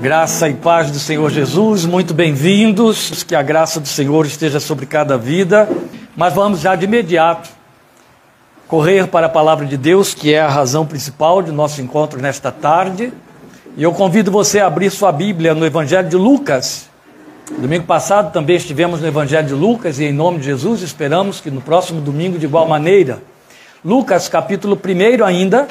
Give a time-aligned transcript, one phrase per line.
[0.00, 3.22] Graça e paz do Senhor Jesus, muito bem-vindos.
[3.22, 5.68] Que a graça do Senhor esteja sobre cada vida.
[6.16, 7.50] Mas vamos já de imediato
[8.66, 12.50] correr para a palavra de Deus, que é a razão principal de nosso encontro nesta
[12.50, 13.12] tarde.
[13.76, 16.88] E eu convido você a abrir sua Bíblia no Evangelho de Lucas.
[17.58, 21.50] Domingo passado também estivemos no Evangelho de Lucas e em nome de Jesus esperamos que
[21.50, 23.22] no próximo domingo de igual maneira.
[23.84, 25.68] Lucas capítulo 1 ainda,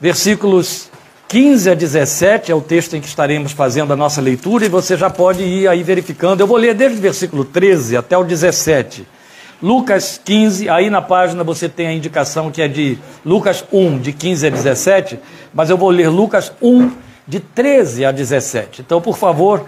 [0.00, 0.88] versículos
[1.28, 4.96] 15 a 17 é o texto em que estaremos fazendo a nossa leitura e você
[4.96, 6.40] já pode ir aí verificando.
[6.40, 9.06] Eu vou ler desde o versículo 13 até o 17.
[9.62, 12.96] Lucas 15, aí na página você tem a indicação que é de
[13.26, 15.20] Lucas 1, de 15 a 17,
[15.52, 16.92] mas eu vou ler Lucas 1,
[17.26, 18.80] de 13 a 17.
[18.80, 19.66] Então, por favor,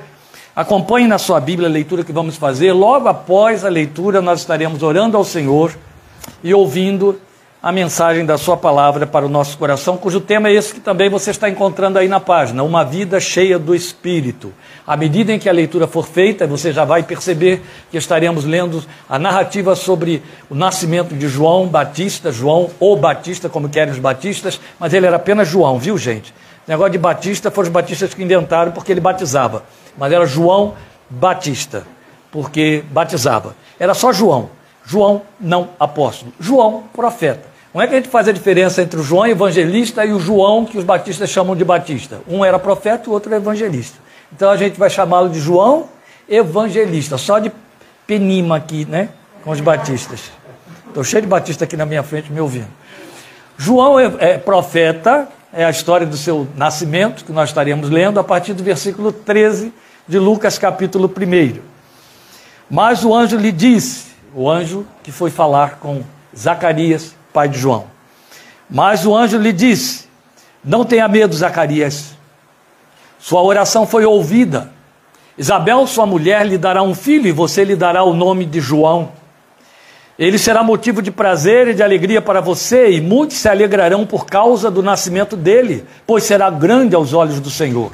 [0.56, 2.72] acompanhe na sua Bíblia a leitura que vamos fazer.
[2.72, 5.76] Logo após a leitura, nós estaremos orando ao Senhor
[6.42, 7.20] e ouvindo
[7.62, 11.10] a mensagem da Sua palavra para o nosso coração, cujo tema é esse que também
[11.10, 14.52] você está encontrando aí na página: Uma Vida Cheia do Espírito.
[14.86, 18.82] À medida em que a leitura for feita, você já vai perceber que estaremos lendo
[19.08, 24.58] a narrativa sobre o nascimento de João Batista, João ou Batista, como querem os batistas,
[24.78, 26.32] mas ele era apenas João, viu gente?
[26.66, 29.64] O negócio de Batista foram os batistas que inventaram porque ele batizava,
[29.98, 30.74] mas era João
[31.10, 31.84] Batista,
[32.32, 33.54] porque batizava.
[33.78, 34.50] Era só João.
[34.86, 36.32] João, não apóstolo.
[36.40, 37.49] João, profeta.
[37.72, 40.64] Como é que a gente faz a diferença entre o João evangelista e o João
[40.64, 42.20] que os batistas chamam de batista?
[42.28, 43.96] Um era profeta e o outro era evangelista.
[44.32, 45.88] Então a gente vai chamá-lo de João
[46.28, 47.52] evangelista, só de
[48.06, 49.10] penima aqui, né?
[49.44, 50.32] Com os batistas.
[50.88, 52.68] Estou cheio de batista aqui na minha frente me ouvindo.
[53.56, 58.24] João é, é profeta, é a história do seu nascimento, que nós estaremos lendo a
[58.24, 59.72] partir do versículo 13
[60.08, 61.60] de Lucas, capítulo 1.
[62.68, 66.02] Mas o anjo lhe disse, o anjo que foi falar com
[66.36, 67.86] Zacarias, pai de João.
[68.68, 70.06] Mas o anjo lhe disse:
[70.64, 72.16] Não tenha medo, Zacarias.
[73.18, 74.70] Sua oração foi ouvida.
[75.36, 79.12] Isabel, sua mulher, lhe dará um filho e você lhe dará o nome de João.
[80.18, 84.26] Ele será motivo de prazer e de alegria para você, e muitos se alegrarão por
[84.26, 87.92] causa do nascimento dele, pois será grande aos olhos do Senhor.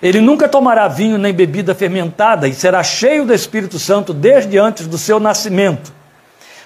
[0.00, 4.86] Ele nunca tomará vinho nem bebida fermentada e será cheio do Espírito Santo desde antes
[4.86, 5.92] do seu nascimento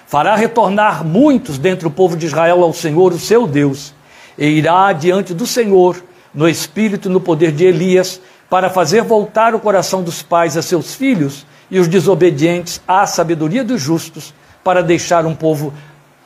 [0.07, 3.93] fará retornar muitos dentre o povo de Israel ao Senhor, o seu Deus,
[4.37, 6.01] e irá diante do Senhor,
[6.33, 10.61] no espírito e no poder de Elias, para fazer voltar o coração dos pais a
[10.61, 14.33] seus filhos e os desobedientes à sabedoria dos justos,
[14.63, 15.73] para deixar um povo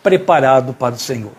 [0.04, 1.32] preparado para o Senhor.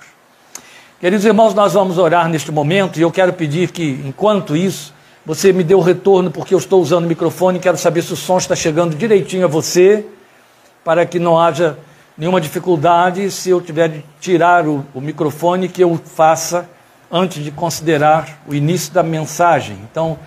[1.00, 4.93] Queridos irmãos, nós vamos orar neste momento e eu quero pedir que, enquanto isso,
[5.25, 8.17] você me dê o retorno, porque eu estou usando o microfone quero saber se o
[8.17, 10.05] som está chegando direitinho a você,
[10.84, 11.79] para que não haja
[12.20, 16.69] nenhuma dificuldade se eu tiver de tirar o, o microfone que eu faça
[17.10, 19.78] antes de considerar o início da mensagem.
[19.91, 20.19] Então,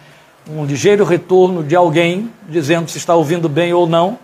[0.49, 4.17] um ligeiro retorno de alguém dizendo se está ouvindo bem ou não,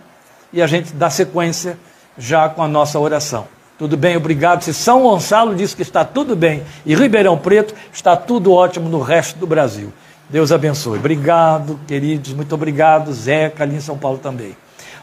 [0.52, 1.78] e a gente dá sequência
[2.18, 3.46] já com a nossa oração.
[3.78, 4.62] Tudo bem, obrigado.
[4.62, 9.00] Se São Gonçalo diz que está tudo bem e Ribeirão Preto está tudo ótimo no
[9.00, 9.92] resto do Brasil.
[10.28, 10.98] Deus abençoe.
[10.98, 12.32] Obrigado, queridos.
[12.32, 13.12] Muito obrigado.
[13.12, 14.56] Zeca, ali em São Paulo também.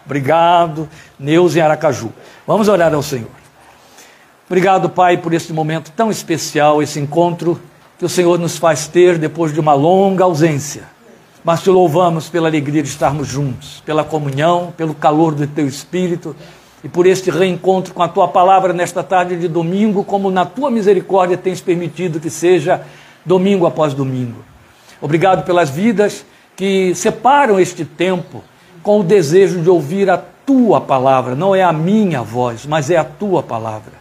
[0.07, 0.87] Obrigado,
[1.19, 2.13] Neus em Aracaju.
[2.47, 3.27] Vamos orar ao Senhor.
[4.47, 7.59] Obrigado, Pai, por este momento tão especial, esse encontro
[7.99, 10.83] que o Senhor nos faz ter depois de uma longa ausência.
[11.43, 16.33] Mas te louvamos pela alegria de estarmos juntos, pela comunhão, pelo calor do teu espírito
[16.81, 20.71] e por este reencontro com a tua palavra nesta tarde de domingo, como na tua
[20.71, 22.81] misericórdia tens permitido que seja
[23.25, 24.45] domingo após domingo.
[25.01, 26.25] Obrigado pelas vidas
[26.55, 28.41] que separam este tempo
[28.87, 32.95] com o desejo de ouvir a tua palavra, não é a minha voz, mas é
[32.95, 33.91] a tua palavra.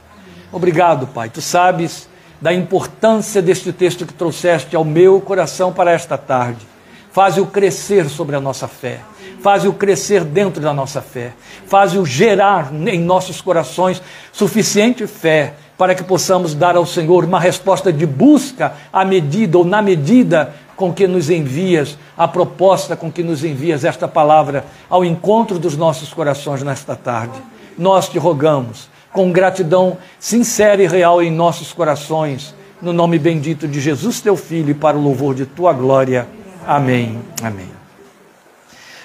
[0.53, 1.29] Obrigado, Pai.
[1.29, 2.09] Tu sabes
[2.41, 6.65] da importância deste texto que trouxeste ao meu coração para esta tarde.
[7.11, 9.01] Faz-o crescer sobre a nossa fé.
[9.43, 11.33] Faz-o crescer dentro da nossa fé.
[11.67, 17.93] Faz-o gerar em nossos corações suficiente fé para que possamos dar ao Senhor uma resposta
[17.93, 23.23] de busca à medida ou na medida com que nos envias, a proposta com que
[23.23, 27.39] nos envias esta palavra ao encontro dos nossos corações nesta tarde.
[27.79, 33.81] Nós te rogamos, com gratidão sincera e real em nossos corações, no nome bendito de
[33.81, 36.29] Jesus, teu Filho, e para o louvor de tua glória.
[36.67, 37.19] Amém.
[37.43, 37.71] Amém.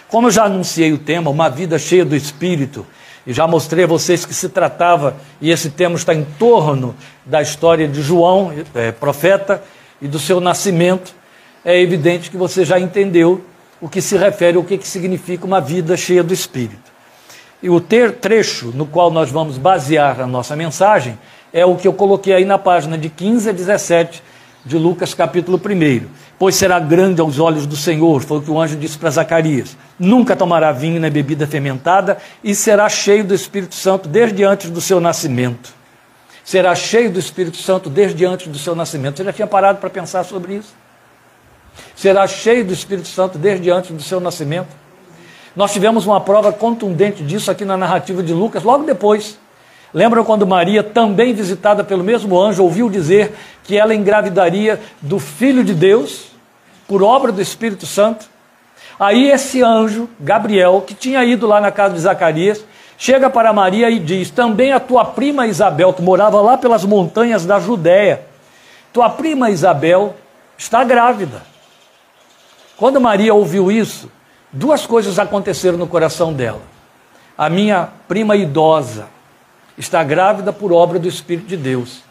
[0.09, 2.85] Como eu já anunciei o tema, uma vida cheia do Espírito,
[3.25, 6.94] e já mostrei a vocês que se tratava, e esse tema está em torno
[7.25, 9.63] da história de João, é, profeta,
[10.01, 11.13] e do seu nascimento,
[11.63, 13.43] é evidente que você já entendeu
[13.79, 16.91] o que se refere ao que, que significa uma vida cheia do Espírito.
[17.61, 21.17] E o ter trecho no qual nós vamos basear a nossa mensagem
[21.53, 24.23] é o que eu coloquei aí na página de 15 a 17
[24.65, 26.07] de Lucas capítulo 1.
[26.39, 29.77] Pois será grande aos olhos do Senhor, foi o que o anjo disse para Zacarias.
[29.99, 34.81] Nunca tomará vinho nem bebida fermentada e será cheio do Espírito Santo desde antes do
[34.81, 35.73] seu nascimento.
[36.43, 39.17] Será cheio do Espírito Santo desde antes do seu nascimento.
[39.17, 40.80] Você já tinha parado para pensar sobre isso?
[41.95, 44.69] Será cheio do Espírito Santo desde antes do seu nascimento.
[45.56, 49.38] Nós tivemos uma prova contundente disso aqui na narrativa de Lucas, logo depois.
[49.94, 53.33] Lembram quando Maria, também visitada pelo mesmo anjo, ouviu dizer
[53.63, 56.31] que ela engravidaria do Filho de Deus,
[56.88, 58.25] por obra do Espírito Santo?
[58.97, 62.63] Aí esse anjo, Gabriel, que tinha ido lá na casa de Zacarias,
[62.97, 67.45] chega para Maria e diz: Também a tua prima Isabel, que morava lá pelas montanhas
[67.45, 68.21] da Judéia,
[68.94, 70.15] tua prima Isabel
[70.57, 71.50] está grávida.
[72.81, 74.09] Quando Maria ouviu isso,
[74.51, 76.63] duas coisas aconteceram no coração dela.
[77.37, 79.05] A minha prima idosa,
[79.77, 82.01] está grávida por obra do Espírito de Deus.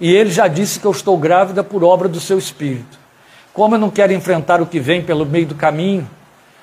[0.00, 2.98] E ele já disse que eu estou grávida por obra do seu Espírito.
[3.52, 6.10] Como eu não quero enfrentar o que vem pelo meio do caminho,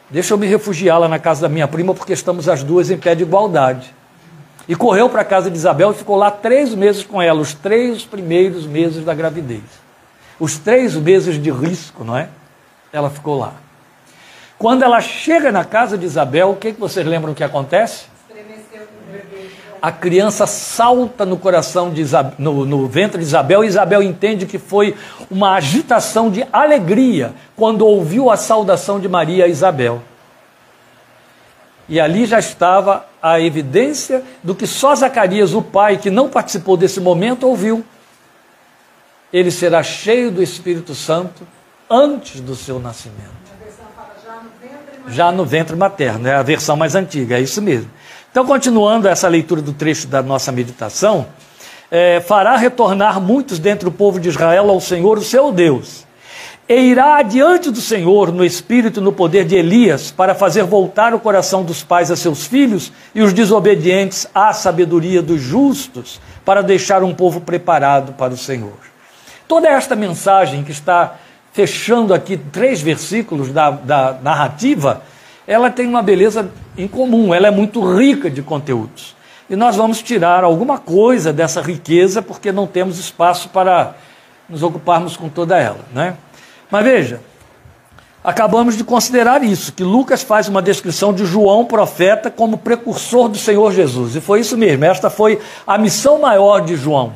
[0.10, 2.98] deixa eu me refugiar lá na casa da minha prima, porque estamos as duas em
[2.98, 3.96] pé de igualdade.
[4.68, 7.54] E correu para a casa de Isabel e ficou lá três meses com ela, os
[7.54, 9.64] três primeiros meses da gravidez.
[10.38, 12.28] Os três meses de risco, não é?
[12.94, 13.56] Ela ficou lá.
[14.60, 18.06] Quando ela chega na casa de Isabel, o que, que vocês lembram que acontece?
[19.82, 24.46] a criança salta no coração de Isabel, no, no, ventre de Isabel, e Isabel entende
[24.46, 24.96] que foi
[25.30, 30.02] uma agitação de alegria quando ouviu a saudação de Maria a Isabel.
[31.90, 36.78] E ali já estava a evidência do que só Zacarias, o pai, que não participou
[36.78, 37.84] desse momento, ouviu.
[39.34, 41.46] Ele será cheio do Espírito Santo
[41.90, 43.44] antes do seu nascimento.
[45.08, 47.90] Já no ventre materno, é a versão mais antiga, é isso mesmo.
[48.32, 51.28] Então, continuando essa leitura do trecho da nossa meditação,
[51.92, 56.08] é, fará retornar muitos dentre o povo de Israel ao Senhor, o seu Deus,
[56.68, 61.14] e irá adiante do Senhor no espírito e no poder de Elias, para fazer voltar
[61.14, 66.64] o coração dos pais a seus filhos e os desobedientes à sabedoria dos justos, para
[66.64, 68.78] deixar um povo preparado para o Senhor.
[69.48, 71.18] Toda esta mensagem que está
[71.54, 75.04] fechando aqui três versículos da, da narrativa,
[75.48, 79.16] ela tem uma beleza em comum, ela é muito rica de conteúdos.
[79.50, 83.94] E nós vamos tirar alguma coisa dessa riqueza porque não temos espaço para
[84.50, 86.16] nos ocuparmos com toda ela, né?
[86.72, 87.22] Mas veja,
[88.24, 93.38] acabamos de considerar isso, que Lucas faz uma descrição de João, profeta, como precursor do
[93.38, 94.16] Senhor Jesus.
[94.16, 97.14] E foi isso mesmo, esta foi a missão maior de João,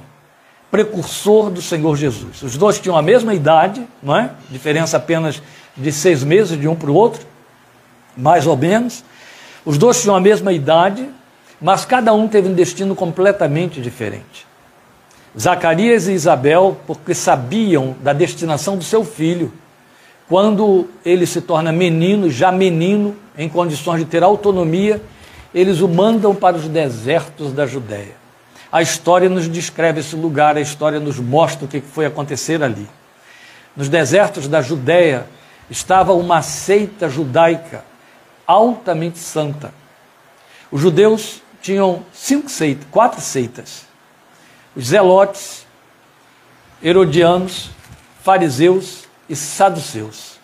[0.69, 2.41] precursor do Senhor Jesus.
[2.43, 4.31] Os dois tinham a mesma idade, não é?
[4.49, 5.41] Diferença apenas
[5.75, 7.25] de seis meses de um para o outro
[8.17, 9.03] mais ou menos.
[9.63, 11.07] Os dois tinham a mesma idade,
[11.61, 14.47] mas cada um teve um destino completamente diferente.
[15.39, 19.53] Zacarias e Isabel, porque sabiam da destinação do seu filho,
[20.27, 25.01] quando ele se torna menino, já menino, em condições de ter autonomia,
[25.53, 28.15] eles o mandam para os desertos da Judéia.
[28.71, 32.87] A história nos descreve esse lugar, a história nos mostra o que foi acontecer ali.
[33.75, 35.27] Nos desertos da Judéia
[35.69, 37.83] estava uma seita judaica
[38.45, 39.73] altamente santa.
[40.71, 43.85] Os judeus tinham cinco seitas, quatro seitas.
[44.75, 45.65] Os zelotes,
[46.81, 47.69] herodianos,
[48.21, 50.37] fariseus e saduceus.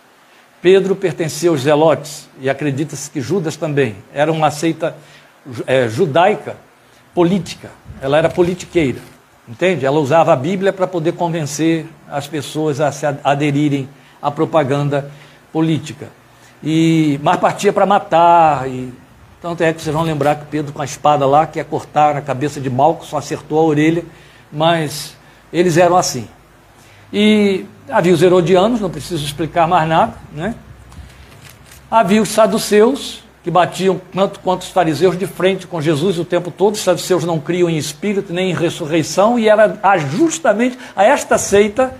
[0.62, 3.98] Pedro pertencia aos zelotes e acredita-se que Judas também.
[4.14, 4.96] Era uma seita
[5.68, 6.56] é, judaica
[7.14, 7.70] política.
[8.02, 9.00] Ela era politiqueira,
[9.48, 9.86] entende?
[9.86, 13.88] Ela usava a Bíblia para poder convencer as pessoas a se aderirem
[14.22, 15.10] à propaganda
[15.52, 16.10] política
[16.64, 18.70] e mas partia para matar.
[18.70, 18.94] E,
[19.42, 22.22] tanto é que vocês vão lembrar que Pedro com a espada lá quer cortar a
[22.22, 24.06] cabeça de Malco, só acertou a orelha,
[24.50, 25.18] mas
[25.52, 26.28] eles eram assim.
[27.12, 30.56] E havia os herodianos, não preciso explicar mais nada, né?
[31.92, 36.50] Havia os saduceus, que batiam tanto quanto os fariseus de frente com Jesus o tempo
[36.50, 36.76] todo.
[36.76, 41.94] Os saduceus não criam em espírito nem em ressurreição, e era justamente a esta seita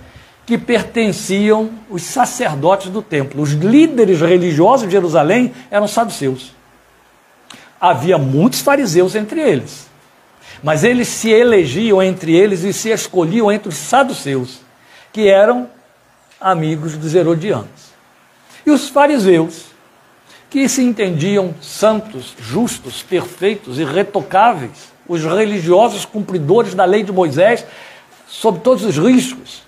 [0.46, 3.42] que pertenciam os sacerdotes do templo.
[3.42, 6.52] Os líderes religiosos de Jerusalém eram saduceus.
[7.80, 9.86] Havia muitos fariseus entre eles,
[10.62, 14.60] mas eles se elegiam entre eles e se escolhiam entre os saduceus,
[15.12, 15.68] que eram
[16.40, 17.92] amigos dos herodianos.
[18.64, 19.73] E os fariseus,
[20.54, 27.66] que se entendiam santos, justos, perfeitos, irretocáveis, os religiosos cumpridores da lei de Moisés,
[28.28, 29.64] sob todos os riscos,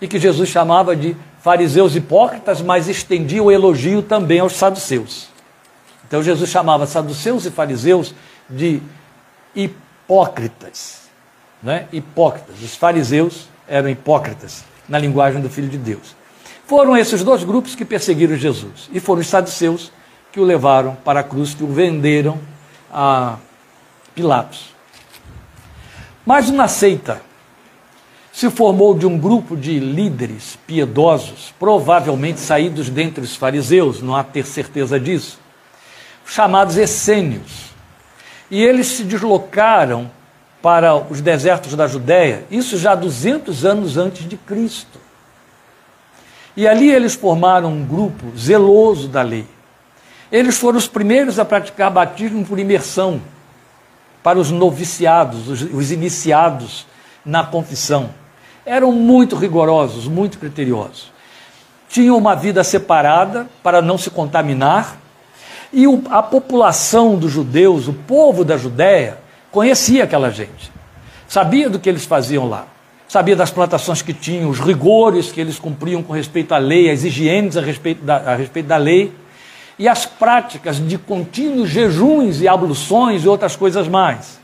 [0.00, 5.28] e que Jesus chamava de fariseus hipócritas, mas estendia o elogio também aos saduceus.
[6.08, 8.14] Então Jesus chamava saduceus e fariseus
[8.48, 8.80] de
[9.54, 11.02] hipócritas.
[11.62, 11.86] Né?
[11.92, 12.62] Hipócritas.
[12.62, 14.64] Os fariseus eram hipócritas.
[14.88, 16.16] na linguagem do Filho de Deus.
[16.66, 18.88] Foram esses dois grupos que perseguiram Jesus.
[18.90, 19.92] E foram os saduceus
[20.32, 22.38] que o levaram para a cruz, que o venderam
[22.92, 23.36] a
[24.14, 24.74] Pilatos.
[26.24, 27.20] Mas uma seita
[28.32, 34.22] se formou de um grupo de líderes piedosos, provavelmente saídos dentre os fariseus, não há
[34.22, 35.38] ter certeza disso,
[36.24, 37.70] chamados essênios.
[38.50, 40.10] E eles se deslocaram
[40.62, 44.98] para os desertos da Judéia, isso já 200 anos antes de Cristo.
[46.56, 49.46] E ali eles formaram um grupo zeloso da lei.
[50.30, 53.20] Eles foram os primeiros a praticar batismo por imersão
[54.22, 56.86] para os noviciados, os, os iniciados
[57.24, 58.10] na confissão.
[58.64, 61.10] Eram muito rigorosos, muito criteriosos.
[61.88, 64.98] Tinham uma vida separada para não se contaminar.
[65.72, 69.18] E o, a população dos judeus, o povo da Judéia,
[69.50, 70.70] conhecia aquela gente.
[71.26, 72.66] Sabia do que eles faziam lá
[73.10, 77.02] sabia das plantações que tinham, os rigores que eles cumpriam com respeito à lei, as
[77.02, 79.12] higienes a respeito da, a respeito da lei,
[79.80, 84.38] e as práticas de contínuos jejuns e abluções e outras coisas mais.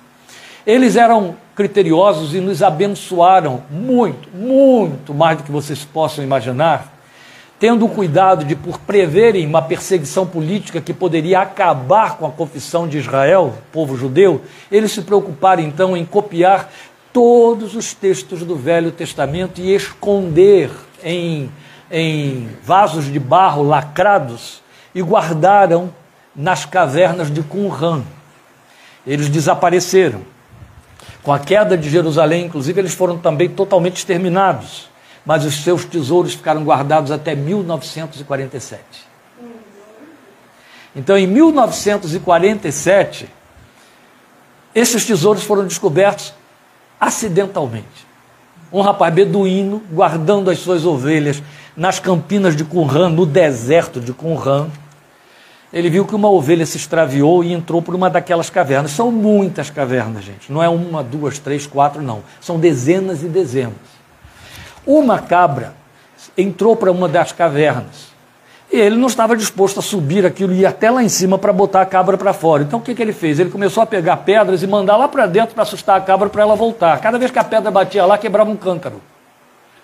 [0.67, 6.91] Eles eram criteriosos e nos abençoaram muito, muito mais do que vocês possam imaginar,
[7.61, 12.89] tendo o cuidado de, por preverem uma perseguição política que poderia acabar com a confissão
[12.89, 14.41] de Israel, povo judeu,
[14.73, 16.73] eles se preocuparam então em copiar
[17.13, 20.71] todos os textos do Velho Testamento e esconder
[21.05, 21.51] em,
[21.91, 24.65] em vasos de barro lacrados
[24.97, 25.93] e guardaram
[26.35, 28.03] nas cavernas de Qumran.
[29.07, 30.23] Eles desapareceram.
[31.23, 34.89] Com a queda de Jerusalém, inclusive, eles foram também totalmente exterminados,
[35.23, 38.83] mas os seus tesouros ficaram guardados até 1947.
[40.95, 43.29] Então, em 1947,
[44.75, 46.33] esses tesouros foram descobertos
[46.99, 48.07] acidentalmente.
[48.73, 51.43] Um rapaz beduíno guardando as suas ovelhas
[51.77, 54.71] nas campinas de Qumran, no deserto de Qumran.
[55.73, 58.93] Ele viu que uma ovelha se extraviou e entrou por uma daquelas cavernas.
[58.93, 60.53] São muitas cavernas, gente.
[60.53, 62.23] Não é uma, duas, três, quatro, não.
[62.41, 63.75] São dezenas e dezenas.
[64.87, 65.75] Uma cabra
[66.39, 68.17] entrou para uma das cavernas
[68.71, 71.53] e ele não estava disposto a subir aquilo e ir até lá em cima para
[71.53, 72.63] botar a cabra para fora.
[72.63, 73.39] Então o que, que ele fez?
[73.39, 76.43] Ele começou a pegar pedras e mandar lá para dentro para assustar a cabra para
[76.43, 77.01] ela voltar.
[77.01, 79.01] Cada vez que a pedra batia lá, quebrava um cântaro.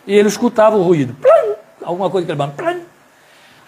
[0.06, 1.14] E ele escutava o ruído.
[1.14, 1.54] Plim!
[1.82, 2.81] Alguma coisa que ele!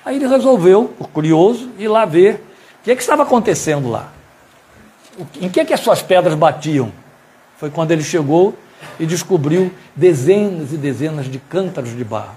[0.05, 2.35] Aí ele resolveu, por curioso, ir lá ver
[2.81, 4.13] o que, que estava acontecendo lá.
[5.41, 6.93] Em que, que as suas pedras batiam?
[7.57, 8.55] Foi quando ele chegou
[8.99, 12.37] e descobriu dezenas e dezenas de cântaros de barro.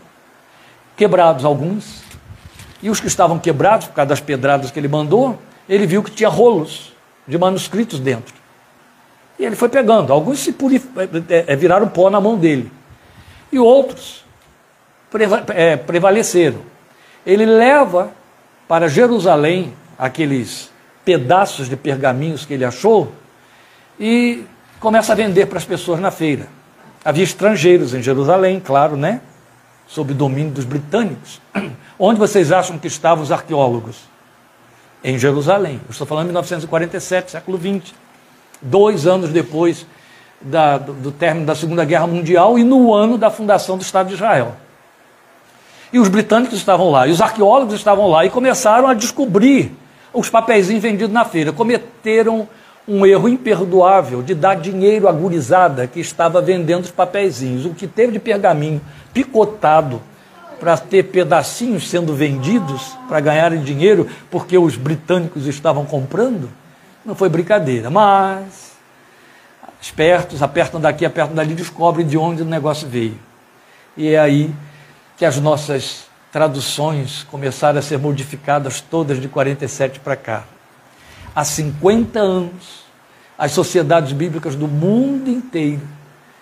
[0.95, 2.01] Quebrados alguns,
[2.81, 6.11] e os que estavam quebrados por causa das pedradas que ele mandou, ele viu que
[6.11, 6.93] tinha rolos
[7.27, 8.33] de manuscritos dentro.
[9.37, 10.13] E ele foi pegando.
[10.13, 10.87] Alguns se purif...
[11.29, 12.71] É, é, viraram pó na mão dele.
[13.51, 14.23] E outros
[15.49, 16.61] é, prevaleceram.
[17.27, 18.11] Ele leva
[18.69, 20.71] para Jerusalém aqueles
[21.03, 23.11] pedaços de pergaminhos que ele achou
[23.99, 24.45] e
[24.79, 26.47] começa a vender para as pessoas na feira.
[27.03, 29.19] Havia estrangeiros em Jerusalém, claro, né?
[29.87, 31.41] Sob domínio dos britânicos.
[31.99, 33.97] Onde vocês acham que estavam os arqueólogos?
[35.03, 35.81] Em Jerusalém.
[35.85, 37.93] Eu estou falando de 1947, século XX.
[38.61, 39.85] Dois anos depois
[40.39, 44.07] da, do, do término da Segunda Guerra Mundial e no ano da fundação do Estado
[44.07, 44.55] de Israel.
[45.91, 49.71] E os britânicos estavam lá, e os arqueólogos estavam lá, e começaram a descobrir
[50.13, 51.53] os papéis vendidos na feira.
[51.53, 52.47] Cometeram
[52.87, 57.65] um erro imperdoável de dar dinheiro à gurizada que estava vendendo os papeizinhos.
[57.65, 58.81] O que teve de pergaminho
[59.13, 60.01] picotado
[60.59, 66.49] para ter pedacinhos sendo vendidos para ganharem dinheiro porque os britânicos estavam comprando,
[67.05, 67.89] não foi brincadeira.
[67.89, 68.71] Mas
[69.81, 73.17] espertos, apertam daqui, apertam dali, descobrem de onde o negócio veio.
[73.95, 74.51] E aí
[75.17, 80.43] que as nossas traduções começaram a ser modificadas todas de 47 para cá.
[81.35, 82.85] Há 50 anos,
[83.37, 85.81] as sociedades bíblicas do mundo inteiro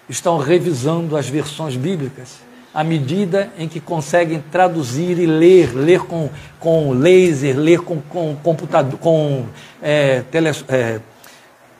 [0.08, 6.29] estão revisando as versões bíblicas à medida em que conseguem traduzir e ler, ler com,
[6.60, 9.46] com laser, ler com, com computador, com
[9.82, 10.25] é,
[10.67, 11.00] é,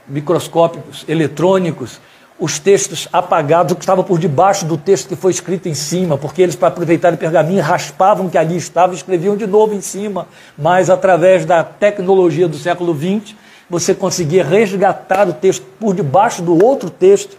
[0.08, 2.00] microscópicos eletrônicos,
[2.38, 6.18] os textos apagados, o que estava por debaixo do texto que foi escrito em cima,
[6.18, 9.74] porque eles, para aproveitar o pergaminho, raspavam o que ali estava e escreviam de novo
[9.74, 10.28] em cima.
[10.58, 13.36] Mas, através da tecnologia do século XX,
[13.70, 17.38] você conseguia resgatar o texto por debaixo do outro texto.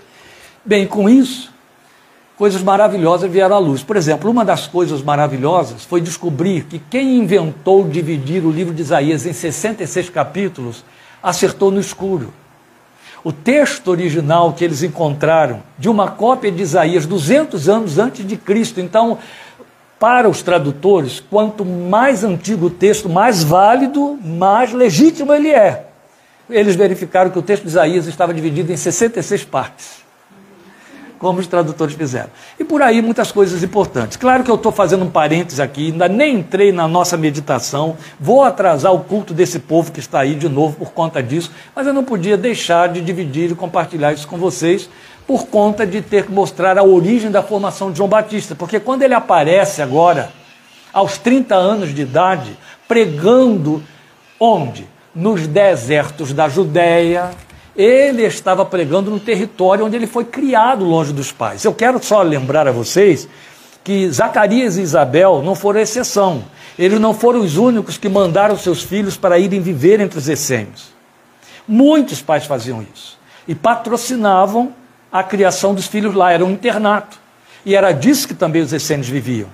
[0.65, 1.53] Bem, com isso,
[2.37, 3.83] coisas maravilhosas vieram à luz.
[3.83, 8.81] Por exemplo, uma das coisas maravilhosas foi descobrir que quem inventou dividir o livro de
[8.81, 10.83] Isaías em 66 capítulos
[11.23, 12.33] acertou no escuro.
[13.27, 18.37] O texto original que eles encontraram de uma cópia de Isaías 200 anos antes de
[18.37, 18.81] Cristo.
[18.81, 19.19] Então,
[19.99, 25.89] para os tradutores, quanto mais antigo o texto, mais válido, mais legítimo ele é.
[26.49, 30.06] Eles verificaram que o texto de Isaías estava dividido em 66 partes
[31.19, 32.31] como os tradutores fizeram.
[32.59, 34.17] E por aí muitas coisas importantes.
[34.17, 38.43] Claro que eu estou fazendo um parênteses aqui, ainda nem entrei na nossa meditação, vou
[38.43, 41.93] atrasar o culto desse povo que está aí de novo por conta disso, mas eu
[41.93, 44.89] não podia deixar de dividir e compartilhar isso com vocês,
[45.27, 49.03] por conta de ter que mostrar a origem da formação de João Batista, porque quando
[49.03, 50.31] ele aparece agora,
[50.93, 52.57] aos 30 anos de idade,
[52.87, 53.83] pregando
[54.39, 54.87] onde?
[55.15, 57.31] Nos desertos da Judéia,
[57.77, 61.65] ele estava pregando no território onde ele foi criado longe dos pais.
[61.65, 63.29] Eu quero só lembrar a vocês
[63.85, 66.45] que Zacarias e Isabel não foram exceção.
[66.79, 70.95] Eles não foram os únicos que mandaram seus filhos para irem viver entre os essênios.
[71.69, 74.73] Muitos pais faziam isso e patrocinavam
[75.13, 77.19] a criação dos filhos lá, era um internato.
[77.65, 79.49] E era disso que também os essênios viviam.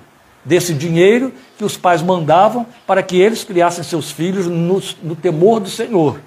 [0.45, 5.59] Desse dinheiro que os pais mandavam para que eles criassem seus filhos no, no temor
[5.59, 6.19] do Senhor.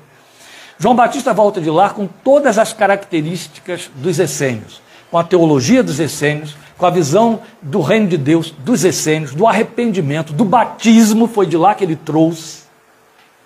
[0.78, 5.99] João Batista volta de lá com todas as características dos essênios, com a teologia dos
[5.99, 11.47] essênios, com a visão do reino de Deus, dos essênios, do arrependimento, do batismo, foi
[11.47, 12.65] de lá que ele trouxe.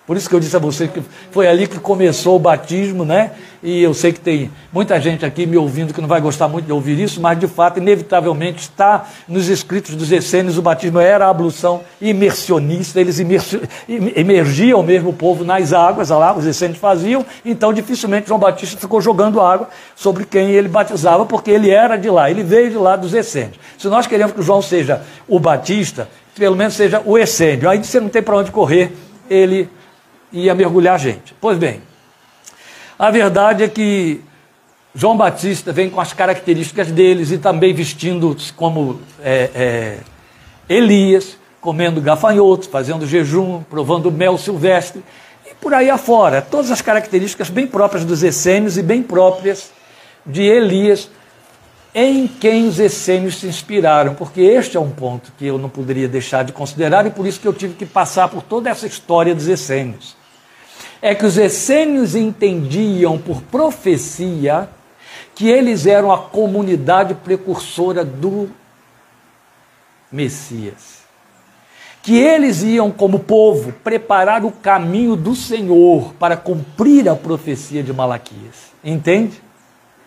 [0.05, 3.31] Por isso que eu disse a você que foi ali que começou o batismo, né?
[3.63, 6.65] E eu sei que tem muita gente aqui me ouvindo que não vai gostar muito
[6.65, 11.27] de ouvir isso, mas de fato, inevitavelmente, está nos escritos dos essênios, o batismo era
[11.27, 13.19] a ablução imersionista, eles
[14.15, 18.99] emergiam mesmo o povo nas águas, lá os essênios faziam, então dificilmente João Batista ficou
[18.99, 22.95] jogando água sobre quem ele batizava, porque ele era de lá, ele veio de lá
[22.95, 23.59] dos essênios.
[23.77, 27.99] Se nós queremos que João seja o batista, pelo menos seja o essênio, aí você
[27.99, 28.91] não tem para onde correr,
[29.29, 29.69] ele
[30.31, 31.35] ia mergulhar a gente.
[31.39, 31.81] Pois bem,
[32.97, 34.21] a verdade é que
[34.93, 39.97] João Batista vem com as características deles e também vestindo como é, é,
[40.67, 45.01] Elias, comendo gafanhotos, fazendo jejum, provando mel silvestre
[45.49, 46.41] e por aí afora.
[46.41, 49.71] Todas as características bem próprias dos essênios e bem próprias
[50.25, 51.09] de Elias,
[51.95, 56.07] em quem os essênios se inspiraram, porque este é um ponto que eu não poderia
[56.07, 59.33] deixar de considerar e por isso que eu tive que passar por toda essa história
[59.33, 60.20] dos essênios
[61.01, 64.69] é que os essênios entendiam por profecia
[65.33, 68.49] que eles eram a comunidade precursora do
[70.11, 71.01] Messias.
[72.03, 77.93] Que eles iam, como povo, preparar o caminho do Senhor para cumprir a profecia de
[77.93, 78.71] Malaquias.
[78.83, 79.41] Entende?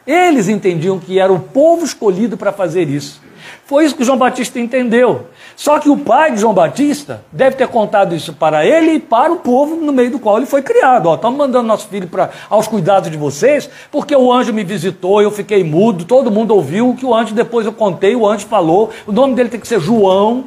[0.06, 3.20] Eles entendiam que era o povo escolhido para fazer isso.
[3.66, 5.28] Foi isso que João Batista entendeu.
[5.56, 9.32] Só que o pai de João Batista deve ter contado isso para ele e para
[9.32, 11.12] o povo no meio do qual ele foi criado.
[11.14, 15.30] Estamos mandando nosso filho pra, aos cuidados de vocês, porque o anjo me visitou, eu
[15.30, 18.90] fiquei mudo, todo mundo ouviu o que o anjo, depois eu contei, o anjo falou.
[19.06, 20.44] O nome dele tem que ser João,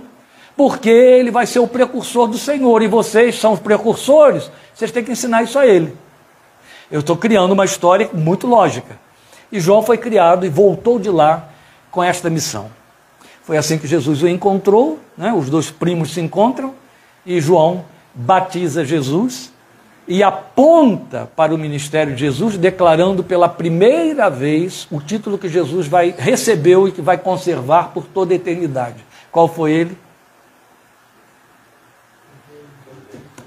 [0.55, 2.83] porque ele vai ser o precursor do Senhor.
[2.83, 5.97] E vocês são os precursores, vocês têm que ensinar isso a ele.
[6.91, 8.99] Eu estou criando uma história muito lógica.
[9.51, 11.49] E João foi criado e voltou de lá
[11.89, 12.76] com esta missão.
[13.47, 15.31] Foi assim que Jesus o encontrou, né?
[15.31, 16.73] os dois primos se encontram
[17.25, 19.53] e João batiza Jesus
[20.05, 25.87] e aponta para o ministério de Jesus, declarando pela primeira vez o título que Jesus
[25.87, 28.97] vai recebeu e que vai conservar por toda a eternidade.
[29.31, 29.97] Qual foi ele?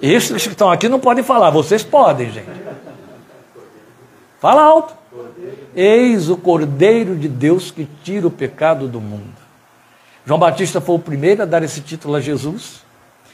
[0.01, 2.49] Estes que estão aqui não podem falar, vocês podem, gente.
[4.39, 4.95] Fala alto.
[5.77, 9.40] Eis o Cordeiro de Deus que tira o pecado do mundo.
[10.31, 12.83] João Batista foi o primeiro a dar esse título a Jesus,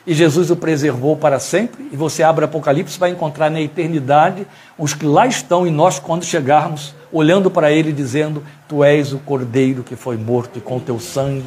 [0.06, 1.86] e Jesus o preservou para sempre.
[1.92, 4.46] E você abre Apocalipse, vai encontrar na eternidade
[4.78, 9.18] os que lá estão, e nós, quando chegarmos, olhando para ele, dizendo: Tu és o
[9.18, 11.44] cordeiro que foi morto, e com teu sangue.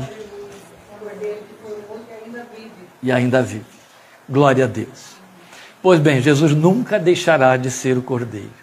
[3.01, 3.65] E ainda vive.
[4.29, 5.15] Glória a Deus.
[5.81, 8.53] Pois bem, Jesus nunca deixará de ser o cordeiro.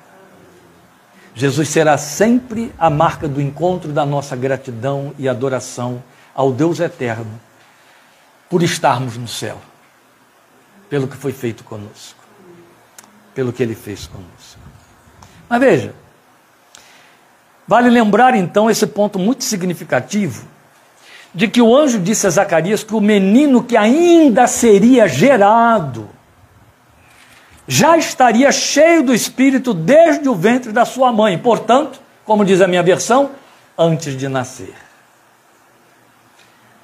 [1.35, 6.01] Jesus será sempre a marca do encontro da nossa gratidão e adoração
[6.37, 7.41] ao Deus eterno
[8.51, 9.59] por estarmos no céu,
[10.91, 12.23] pelo que foi feito conosco,
[13.35, 14.61] pelo que ele fez conosco.
[15.49, 15.95] Mas veja,
[17.67, 20.47] vale lembrar então esse ponto muito significativo
[21.35, 26.09] de que o anjo disse a Zacarias que o menino que ainda seria gerado
[27.67, 32.69] já estaria cheio do Espírito desde o ventre da sua mãe, portanto, como diz a
[32.69, 33.31] minha versão,
[33.77, 34.86] antes de nascer.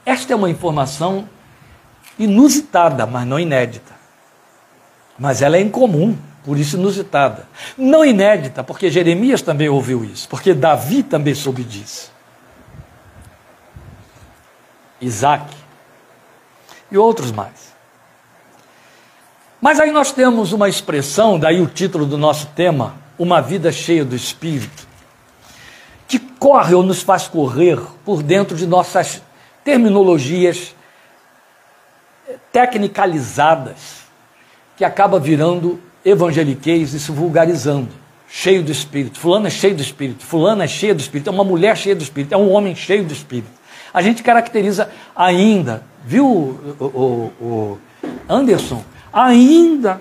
[0.05, 1.29] Esta é uma informação
[2.19, 3.93] inusitada, mas não inédita.
[5.19, 6.17] Mas ela é incomum.
[6.45, 7.47] por isso inusitada.
[7.79, 12.11] Não inédita, porque Jeremias também ouviu isso, porque Davi também soube disso.
[15.01, 15.55] Isaac
[16.91, 17.73] e outros mais.
[19.61, 24.05] Mas aí nós temos uma expressão, daí o título do nosso tema, Uma Vida Cheia
[24.05, 24.88] do Espírito,
[26.09, 29.23] que corre ou nos faz correr por dentro de nossas
[29.64, 30.75] terminologias
[32.51, 34.03] tecnicalizadas,
[34.77, 37.90] que acaba virando evangeliquez e se vulgarizando,
[38.29, 39.18] cheio do Espírito.
[39.18, 42.03] Fulano é cheio do Espírito, fulano é cheio do Espírito, é uma mulher cheia do
[42.03, 43.51] Espírito, é um homem cheio do Espírito.
[43.92, 47.79] A gente caracteriza ainda, viu, o, o, o
[48.29, 48.83] Anderson?
[49.12, 50.01] Ainda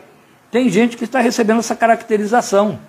[0.49, 2.79] tem gente que está recebendo essa caracterização.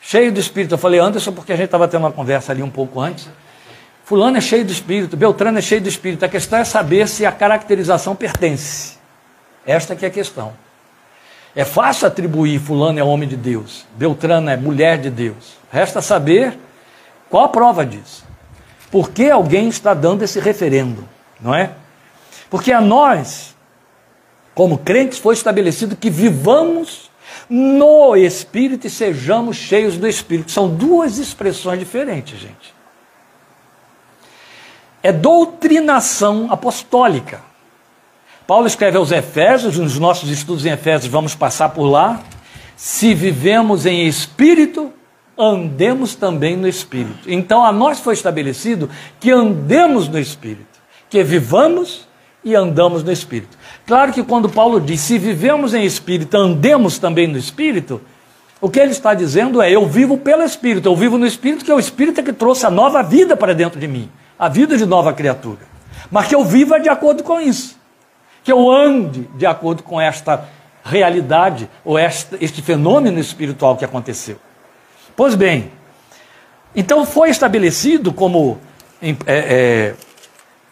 [0.00, 0.74] Cheio do Espírito.
[0.74, 3.28] Eu falei Anderson porque a gente estava tendo uma conversa ali um pouco antes.
[4.04, 6.24] Fulano é cheio do Espírito, Beltrano é cheio do Espírito.
[6.24, 8.98] A questão é saber se a caracterização pertence.
[9.64, 10.52] Esta que é a questão.
[11.54, 15.56] É fácil atribuir fulano é homem de Deus, Beltrano é mulher de Deus.
[15.70, 16.58] Resta saber
[17.28, 18.24] qual a prova disso.
[18.90, 21.06] Por que alguém está dando esse referendo,
[21.40, 21.70] não é?
[22.50, 23.54] Porque a nós,
[24.54, 27.10] como crentes, foi estabelecido que vivamos
[27.48, 30.50] no Espírito e sejamos cheios do Espírito.
[30.50, 32.74] São duas expressões diferentes, gente.
[35.02, 37.40] É doutrinação apostólica.
[38.46, 42.20] Paulo escreve aos Efésios, nos nossos estudos em Efésios vamos passar por lá.
[42.76, 44.92] Se vivemos em espírito,
[45.38, 47.30] andemos também no espírito.
[47.30, 52.06] Então a nós foi estabelecido que andemos no espírito, que vivamos
[52.44, 53.56] e andamos no espírito.
[53.86, 58.00] Claro que quando Paulo diz se vivemos em espírito, andemos também no espírito,
[58.60, 61.70] o que ele está dizendo é: eu vivo pelo espírito, eu vivo no espírito, que
[61.70, 64.08] é o espírito que trouxe a nova vida para dentro de mim,
[64.42, 65.60] a vida de nova criatura.
[66.10, 67.80] Mas que eu viva de acordo com isso
[68.44, 70.48] que eu ande de acordo com esta
[70.84, 74.36] realidade ou esta, este fenômeno espiritual que aconteceu.
[75.14, 75.70] Pois bem,
[76.74, 78.58] então foi estabelecido como
[79.00, 79.94] é, é,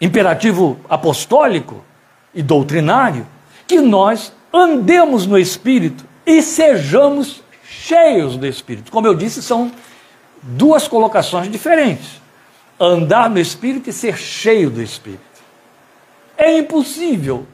[0.01, 1.85] imperativo apostólico
[2.35, 3.27] e doutrinário
[3.67, 8.91] que nós andemos no Espírito e sejamos cheios do Espírito.
[8.91, 9.71] Como eu disse, são
[10.43, 12.21] duas colocações diferentes:
[12.81, 15.21] andar no Espírito e ser cheio do Espírito.
[16.37, 17.47] É impossível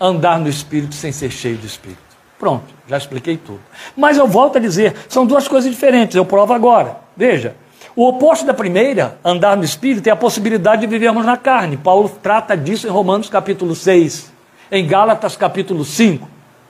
[0.00, 2.00] andar no Espírito sem ser cheio do Espírito.
[2.38, 3.60] Pronto, já expliquei tudo.
[3.96, 6.98] Mas eu volto a dizer, são duas coisas diferentes, eu provo agora.
[7.16, 7.56] Veja,
[7.96, 11.76] o oposto da primeira, andar no Espírito, é a possibilidade de vivermos na carne.
[11.76, 14.32] Paulo trata disso em Romanos capítulo 6,
[14.70, 16.28] em Gálatas capítulo 5.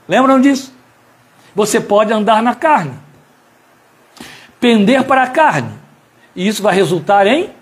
[0.09, 0.72] Lembram disso?
[1.54, 2.94] Você pode andar na carne,
[4.59, 5.72] pender para a carne,
[6.35, 7.58] e isso vai resultar em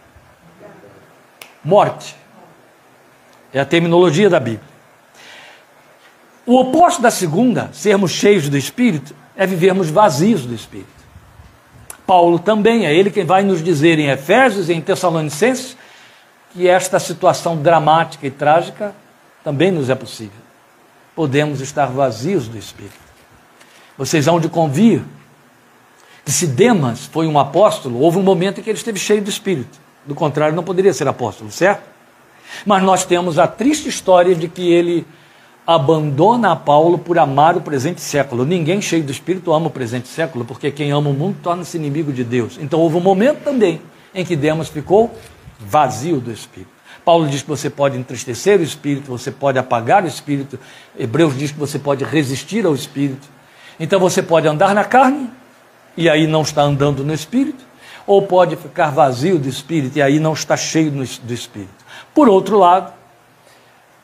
[1.66, 2.14] morte.
[3.52, 4.76] É a terminologia da Bíblia.
[6.46, 10.88] O oposto da segunda, sermos cheios do Espírito, é vivermos vazios do Espírito.
[12.06, 15.76] Paulo também, é ele quem vai nos dizer em Efésios e em Tessalonicenses
[16.52, 18.94] que esta situação dramática e trágica
[19.42, 20.38] também nos é possível.
[21.16, 22.94] Podemos estar vazios do Espírito.
[23.98, 25.02] Vocês hão de convir
[26.24, 29.30] que se Demas foi um apóstolo, houve um momento em que ele esteve cheio do
[29.30, 29.85] Espírito.
[30.06, 31.82] Do contrário, não poderia ser apóstolo, certo?
[32.64, 35.06] Mas nós temos a triste história de que ele
[35.66, 38.44] abandona Paulo por amar o presente século.
[38.44, 42.12] Ninguém cheio do Espírito ama o presente século, porque quem ama o mundo torna-se inimigo
[42.12, 42.56] de Deus.
[42.60, 43.80] Então houve um momento também
[44.14, 45.12] em que Demas ficou
[45.58, 46.70] vazio do Espírito.
[47.04, 50.58] Paulo diz que você pode entristecer o Espírito, você pode apagar o Espírito.
[50.98, 53.28] Hebreus diz que você pode resistir ao Espírito.
[53.78, 55.30] Então você pode andar na carne
[55.96, 57.64] e aí não está andando no Espírito,
[58.06, 61.84] ou pode ficar vazio do Espírito e aí não está cheio do Espírito.
[62.14, 62.92] Por outro lado,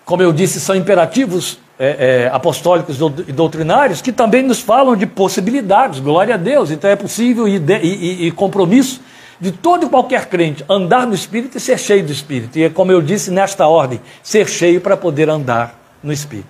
[0.04, 5.06] como eu disse, são imperativos é, é, apostólicos e doutrinários que também nos falam de
[5.06, 6.70] possibilidades, glória a Deus.
[6.70, 9.00] Então é possível e, e, e compromisso
[9.40, 12.56] de todo e qualquer crente andar no Espírito e ser cheio do Espírito.
[12.56, 16.46] E é como eu disse nesta ordem, ser cheio para poder andar no Espírito.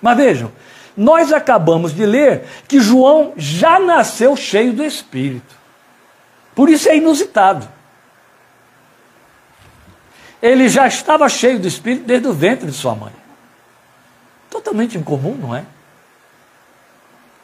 [0.00, 0.52] Mas vejam,
[0.96, 5.55] nós acabamos de ler que João já nasceu cheio do Espírito.
[6.56, 7.76] Por isso é inusitado
[10.46, 13.12] ele já estava cheio do Espírito desde o ventre de sua mãe.
[14.50, 15.64] Totalmente incomum, não é?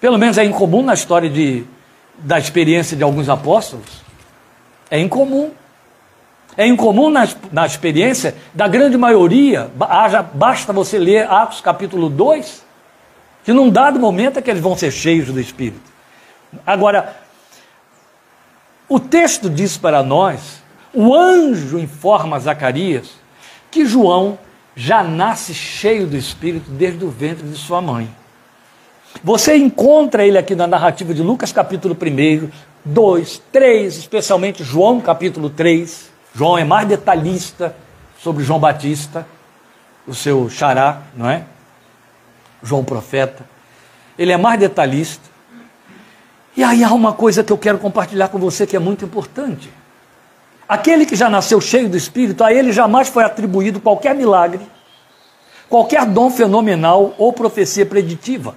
[0.00, 1.64] Pelo menos é incomum na história de,
[2.18, 4.02] da experiência de alguns apóstolos.
[4.90, 5.52] É incomum.
[6.56, 9.70] É incomum na, na experiência da grande maioria.
[10.34, 12.64] Basta você ler Atos capítulo 2,
[13.44, 15.90] que num dado momento é que eles vão ser cheios do Espírito.
[16.66, 17.21] Agora,
[18.94, 23.12] o texto diz para nós o anjo informa Zacarias
[23.70, 24.38] que João
[24.76, 28.14] já nasce cheio do Espírito desde o ventre de sua mãe.
[29.24, 32.50] Você encontra ele aqui na narrativa de Lucas, capítulo 1,
[32.84, 36.10] 2, 3, especialmente João, capítulo 3.
[36.34, 37.74] João é mais detalhista
[38.18, 39.26] sobre João Batista,
[40.06, 41.44] o seu xará, não é?
[42.62, 43.42] João profeta.
[44.18, 45.31] Ele é mais detalhista.
[46.56, 49.72] E aí há uma coisa que eu quero compartilhar com você que é muito importante.
[50.68, 54.60] Aquele que já nasceu cheio do Espírito, a ele jamais foi atribuído qualquer milagre,
[55.68, 58.54] qualquer dom fenomenal ou profecia preditiva.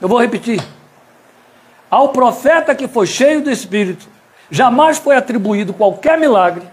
[0.00, 0.62] Eu vou repetir.
[1.88, 4.08] Ao profeta que foi cheio do Espírito,
[4.50, 6.66] jamais foi atribuído qualquer milagre,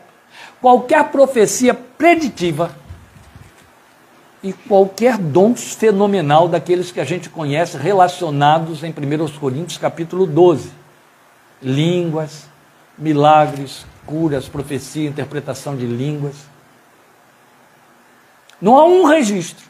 [0.59, 2.71] qualquer profecia preditiva
[4.41, 10.71] e qualquer dom fenomenal daqueles que a gente conhece relacionados em 1 Coríntios capítulo 12.
[11.61, 12.47] Línguas,
[12.97, 16.35] milagres, curas, profecia, interpretação de línguas.
[18.61, 19.65] Não há um registro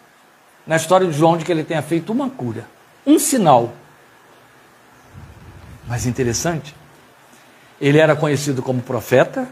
[0.68, 2.66] na história de João de que ele tenha feito uma cura
[3.10, 3.74] um sinal.
[5.88, 6.76] Mas interessante,
[7.82, 9.48] ele era conhecido como profeta,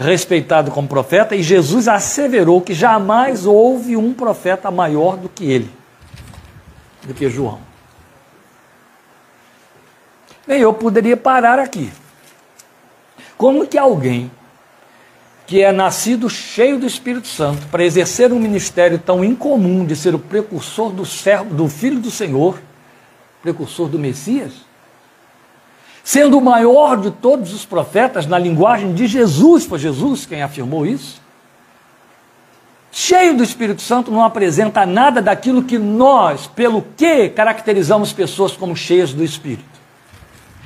[0.00, 5.70] respeitado como profeta, e Jesus asseverou que jamais houve um profeta maior do que ele,
[7.06, 7.60] do que João.
[10.46, 11.92] Bem, eu poderia parar aqui.
[13.36, 14.30] Como que alguém
[15.46, 20.14] que é nascido cheio do Espírito Santo, para exercer um ministério tão incomum de ser
[20.14, 22.62] o precursor do, servo, do Filho do Senhor,
[23.42, 24.52] precursor do Messias,
[26.10, 30.84] sendo o maior de todos os profetas na linguagem de Jesus, foi Jesus quem afirmou
[30.84, 31.22] isso.
[32.90, 38.74] Cheio do Espírito Santo, não apresenta nada daquilo que nós, pelo que caracterizamos pessoas como
[38.74, 39.62] cheias do Espírito.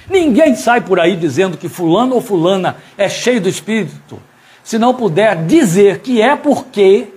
[0.09, 4.19] Ninguém sai por aí dizendo que fulano ou fulana é cheio do Espírito
[4.63, 7.09] se não puder dizer que é porque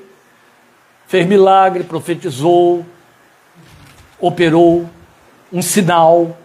[1.08, 2.86] fez milagre, profetizou,
[4.20, 4.86] operou
[5.50, 6.36] um sinal,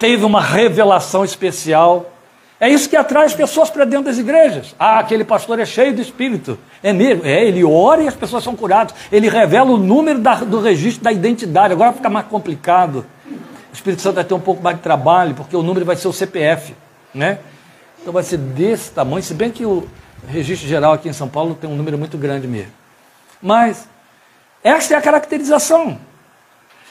[0.00, 2.10] teve uma revelação especial.
[2.58, 4.74] É isso que atrai as pessoas para dentro das igrejas.
[4.78, 6.58] Ah, aquele pastor é cheio do Espírito.
[6.82, 7.24] É mesmo.
[7.24, 8.94] É, ele ora e as pessoas são curadas.
[9.12, 11.72] Ele revela o número da, do registro da identidade.
[11.72, 13.04] Agora fica mais complicado.
[13.70, 16.08] O Espírito Santo vai ter um pouco mais de trabalho, porque o número vai ser
[16.08, 16.74] o CPF.
[17.14, 17.38] Né?
[18.00, 19.86] Então vai ser desse tamanho, se bem que o
[20.26, 22.72] registro geral aqui em São Paulo tem um número muito grande mesmo.
[23.40, 23.86] Mas
[24.64, 25.98] esta é a caracterização.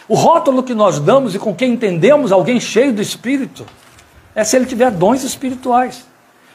[0.10, 3.64] O rótulo que nós damos e com quem entendemos alguém cheio do Espírito
[4.34, 6.04] é se ele tiver dons espirituais,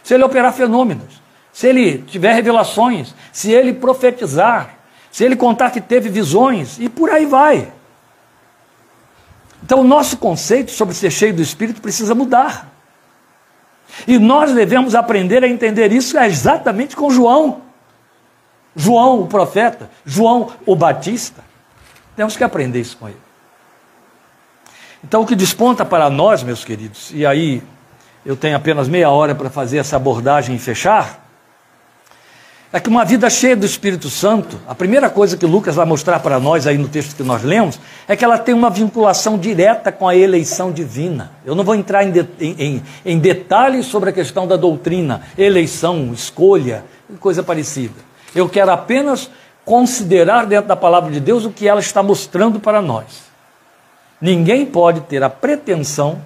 [0.02, 4.74] se ele operar fenômenos, se ele tiver revelações, se ele profetizar,
[5.08, 7.72] se ele contar que teve visões e por aí vai.
[9.62, 12.72] Então, o nosso conceito sobre ser cheio do Espírito precisa mudar.
[14.04, 17.62] E nós devemos aprender a entender isso exatamente com João.
[18.74, 21.44] João, o profeta, João, o Batista.
[22.16, 23.23] Temos que aprender isso com ele.
[25.06, 27.62] Então, o que desponta para nós, meus queridos, e aí
[28.24, 31.22] eu tenho apenas meia hora para fazer essa abordagem e fechar,
[32.72, 36.20] é que uma vida cheia do Espírito Santo, a primeira coisa que Lucas vai mostrar
[36.20, 39.92] para nós aí no texto que nós lemos, é que ela tem uma vinculação direta
[39.92, 41.32] com a eleição divina.
[41.44, 46.12] Eu não vou entrar em, de, em, em detalhes sobre a questão da doutrina, eleição,
[46.14, 46.82] escolha,
[47.20, 47.94] coisa parecida.
[48.34, 49.30] Eu quero apenas
[49.66, 53.33] considerar dentro da palavra de Deus o que ela está mostrando para nós.
[54.24, 56.18] Ninguém pode ter a pretensão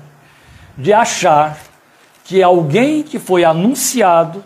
[0.76, 1.58] de achar
[2.22, 4.44] que alguém que foi anunciado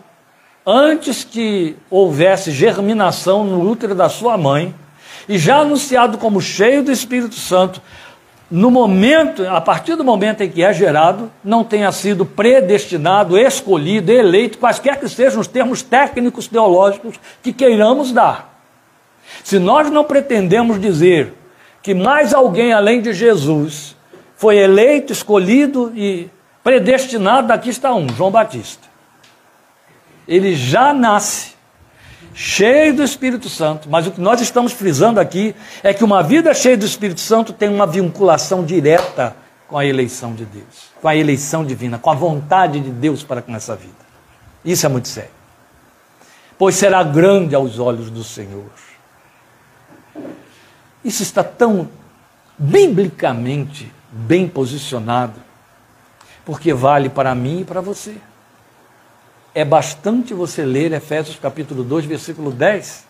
[0.65, 4.73] antes que houvesse germinação no útero da sua mãe,
[5.29, 7.79] e já anunciado como cheio do Espírito Santo,
[8.49, 14.11] no momento, a partir do momento em que é gerado, não tenha sido predestinado, escolhido,
[14.11, 18.51] eleito, quaisquer que sejam os termos técnicos teológicos que queiramos dar.
[19.43, 21.42] Se nós não pretendemos dizer
[21.83, 23.95] que mais alguém além de Jesus
[24.35, 26.29] foi eleito, escolhido e
[26.63, 28.93] predestinado, aqui está um, João Batista
[30.27, 31.53] ele já nasce
[32.33, 36.53] cheio do Espírito Santo, mas o que nós estamos frisando aqui é que uma vida
[36.53, 39.35] cheia do Espírito Santo tem uma vinculação direta
[39.67, 43.41] com a eleição de Deus, com a eleição divina, com a vontade de Deus para
[43.41, 43.93] com essa vida.
[44.65, 45.31] Isso é muito sério.
[46.57, 48.65] Pois será grande aos olhos do Senhor.
[51.03, 51.89] Isso está tão
[52.57, 55.39] biblicamente bem posicionado,
[56.45, 58.17] porque vale para mim e para você
[59.55, 63.05] é bastante você ler Efésios capítulo 2, versículo 10.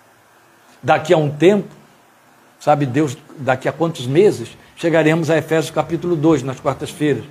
[0.81, 1.69] Daqui a um tempo,
[2.59, 7.23] sabe Deus, daqui a quantos meses, chegaremos a Efésios capítulo 2, nas quartas-feiras,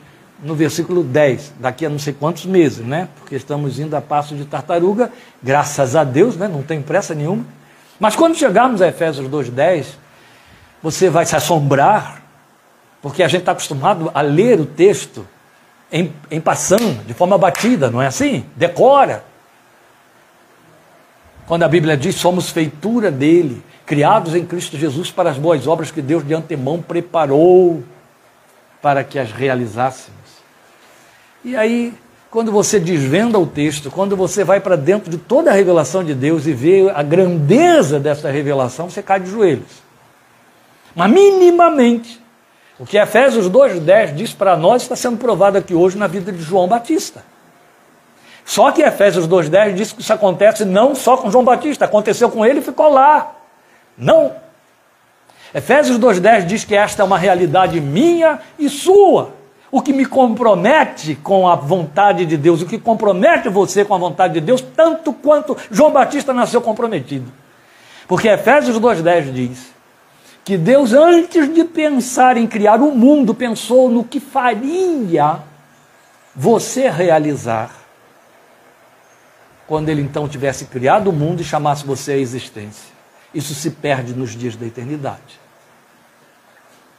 [0.42, 3.09] no versículo 10, daqui a não sei quantos meses, né?
[3.16, 6.48] Porque estamos indo a passo de tartaruga, graças a Deus, né?
[6.48, 7.44] Não tem pressa nenhuma.
[8.01, 9.98] Mas quando chegarmos a Efésios 2:10,
[10.83, 12.23] você vai se assombrar,
[13.01, 15.27] porque a gente está acostumado a ler o texto
[15.90, 18.45] em, em passando, de forma batida, não é assim?
[18.57, 19.25] Decora.
[21.47, 25.90] Quando a Bíblia diz somos feitura dele, criados em Cristo Jesus para as boas obras
[25.90, 27.83] que Deus de antemão preparou
[28.81, 30.18] para que as realizássemos.
[31.45, 31.92] E aí,
[32.31, 36.14] quando você desvenda o texto, quando você vai para dentro de toda a revelação de
[36.14, 39.83] Deus e vê a grandeza dessa revelação, você cai de joelhos.
[40.94, 42.20] Mas minimamente,
[42.78, 46.42] o que Efésios 2,10 diz para nós está sendo provado aqui hoje na vida de
[46.42, 47.24] João Batista.
[48.44, 52.44] Só que Efésios 2,10 diz que isso acontece não só com João Batista, aconteceu com
[52.44, 53.37] ele e ficou lá.
[53.96, 54.35] Não.
[55.55, 59.31] Efésios 2,10 diz que esta é uma realidade minha e sua.
[59.70, 63.98] O que me compromete com a vontade de Deus, o que compromete você com a
[63.98, 67.33] vontade de Deus, tanto quanto João Batista nasceu comprometido.
[68.07, 69.72] Porque Efésios 2,10 diz
[70.44, 75.38] que Deus, antes de pensar em criar o mundo, pensou no que faria
[76.35, 77.70] você realizar
[79.66, 82.92] quando ele então tivesse criado o mundo e chamasse você à existência.
[83.33, 85.40] Isso se perde nos dias da eternidade.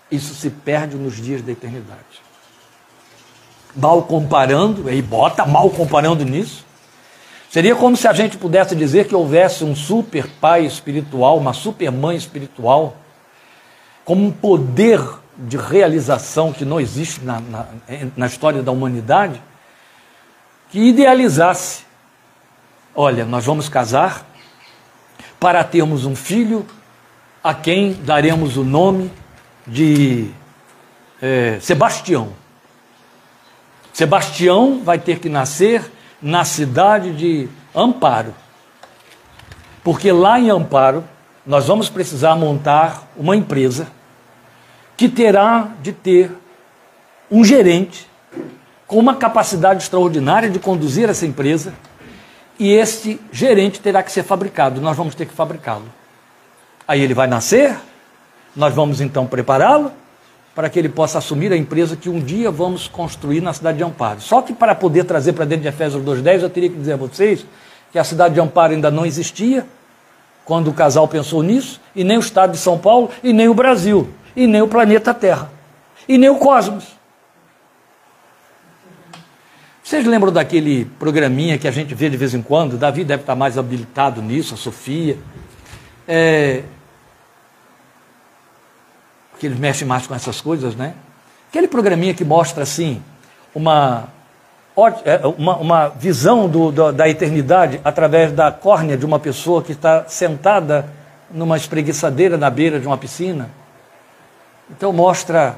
[0.10, 2.24] Isso se perde nos dias da eternidade.
[3.76, 6.66] Mal comparando, e bota mal comparando nisso,
[7.50, 11.92] seria como se a gente pudesse dizer que houvesse um super pai espiritual, uma super
[11.92, 12.96] mãe espiritual,
[14.06, 15.00] como um poder
[15.38, 17.68] de realização que não existe na, na,
[18.16, 19.42] na história da humanidade,
[20.70, 21.84] que idealizasse:
[22.96, 24.26] olha, nós vamos casar
[25.40, 26.66] para termos um filho
[27.44, 29.12] a quem daremos o nome
[29.68, 30.32] de
[31.22, 32.34] é, Sebastião.
[33.92, 38.34] Sebastião vai ter que nascer na cidade de Amparo,
[39.84, 41.04] porque lá em Amparo
[41.46, 43.88] nós vamos precisar montar uma empresa
[44.96, 46.32] que terá de ter
[47.30, 48.08] um gerente
[48.88, 51.74] com uma capacidade extraordinária de conduzir essa empresa
[52.60, 55.86] e este gerente terá que ser fabricado, nós vamos ter que fabricá-lo.
[56.88, 57.76] Aí ele vai nascer,
[58.56, 59.92] nós vamos então prepará-lo
[60.54, 63.84] para que ele possa assumir a empresa que um dia vamos construir na cidade de
[63.84, 64.22] Amparo.
[64.22, 66.98] Só que para poder trazer para dentro de Efésios 2.10, eu teria que dizer a
[66.98, 67.46] vocês
[67.92, 69.66] que a cidade de Amparo ainda não existia,
[70.46, 73.54] quando o casal pensou nisso, e nem o estado de São Paulo, e nem o
[73.54, 75.52] Brasil, e nem o planeta Terra,
[76.08, 76.86] e nem o cosmos.
[79.84, 82.78] Vocês lembram daquele programinha que a gente vê de vez em quando?
[82.78, 85.18] Davi deve estar mais habilitado nisso, a Sofia.
[86.08, 86.64] É...
[89.38, 90.96] Que eles mexem mais com essas coisas, né?
[91.50, 93.04] Aquele programinha que mostra assim
[93.54, 94.08] uma
[95.38, 100.06] uma, uma visão do, do, da eternidade através da córnea de uma pessoa que está
[100.08, 100.86] sentada
[101.32, 103.50] numa espreguiçadeira na beira de uma piscina.
[104.70, 105.58] Então mostra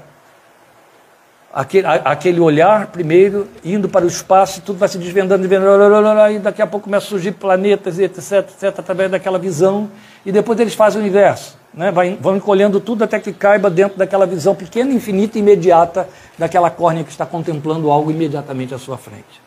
[1.55, 6.61] aquele, aquele olhar primeiro indo para o espaço, tudo vai se desvendando, desvendando, e daqui
[6.61, 9.89] a pouco começa a surgir planetas, etc, etc, através daquela visão,
[10.25, 11.57] e depois eles fazem o inverso.
[11.73, 11.91] Né?
[11.91, 17.05] Vai, vão encolhendo tudo até que caiba dentro daquela visão pequena, infinita imediata daquela córnea
[17.05, 19.41] que está contemplando algo imediatamente à sua frente.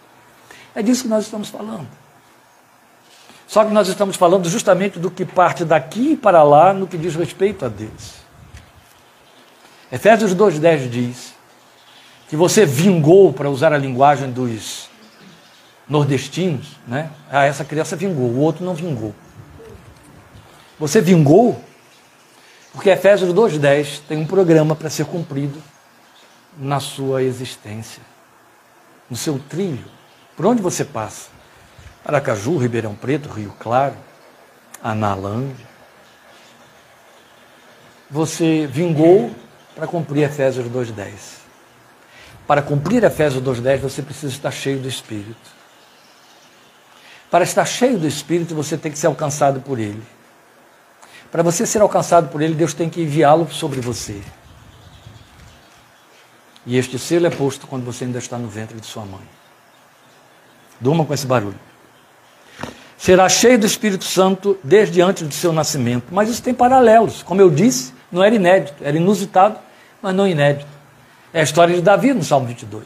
[0.75, 1.89] É disso que nós estamos falando.
[3.47, 7.15] Só que nós estamos falando justamente do que parte daqui para lá no que diz
[7.15, 8.15] respeito a Deus.
[9.91, 11.38] Efésios 2,10 diz
[12.29, 14.89] que você vingou, para usar a linguagem dos
[15.89, 17.11] nordestinos, né?
[17.31, 19.15] Ah, essa criança vingou, o outro não vingou.
[20.79, 21.61] Você vingou
[22.73, 25.61] porque Efésios 2,10 tem um programa para ser cumprido
[26.57, 28.03] na sua existência,
[29.09, 29.85] no seu trilho,
[30.37, 31.31] por onde você passa.
[32.05, 33.97] Aracaju, Ribeirão Preto, Rio Claro,
[34.83, 35.67] Analândia.
[38.11, 39.35] Você vingou
[39.75, 41.38] para cumprir Efésios 2,10.
[42.49, 45.37] Para cumprir Efésios 2,10, você precisa estar cheio do Espírito.
[47.31, 50.03] Para estar cheio do Espírito, você tem que ser alcançado por Ele.
[51.31, 54.23] Para você ser alcançado por Ele, Deus tem que enviá-lo sobre você.
[56.65, 59.29] E este selo é posto quando você ainda está no ventre de sua mãe.
[60.81, 61.61] Durma com esse barulho.
[62.97, 66.07] Será cheio do Espírito Santo desde antes do seu nascimento.
[66.11, 67.23] Mas isso tem paralelos.
[67.23, 69.59] Como eu disse, não era inédito, era inusitado,
[70.01, 70.78] mas não inédito.
[71.33, 72.85] É a história de Davi no Salmo 22.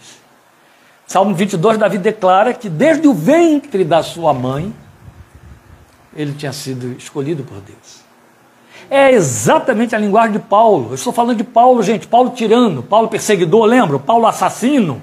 [1.07, 4.75] Salmo 22, Davi declara que desde o ventre da sua mãe,
[6.15, 8.03] ele tinha sido escolhido por Deus
[8.91, 10.91] é exatamente a linguagem de Paulo.
[10.91, 12.07] Eu estou falando de Paulo, gente.
[12.07, 13.99] Paulo tirano, Paulo perseguidor, lembra?
[13.99, 15.03] Paulo assassino.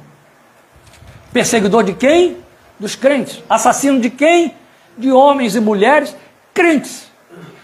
[1.34, 2.38] Perseguidor de quem?
[2.80, 3.42] Dos crentes.
[3.50, 4.54] Assassino de quem?
[4.96, 6.16] De homens e mulheres
[6.54, 7.10] crentes.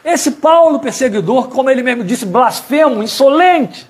[0.04, 3.88] Esse Paulo perseguidor, como ele mesmo disse, blasfemo, insolente.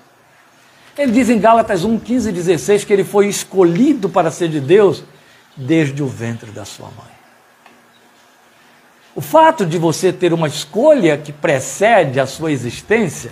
[0.96, 4.60] Ele diz em Gálatas 1, 15 e 16 que ele foi escolhido para ser de
[4.60, 5.04] Deus
[5.56, 7.16] desde o ventre da sua mãe.
[9.14, 13.30] O fato de você ter uma escolha que precede a sua existência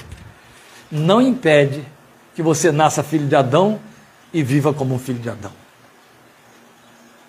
[0.91, 1.85] não impede
[2.35, 3.79] que você nasça filho de Adão
[4.33, 5.53] e viva como um filho de Adão.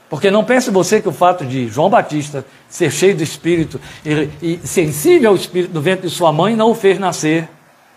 [0.09, 4.29] Porque não pense você que o fato de João Batista ser cheio do Espírito e,
[4.41, 7.49] e sensível ao Espírito do ventre de sua mãe não o fez nascer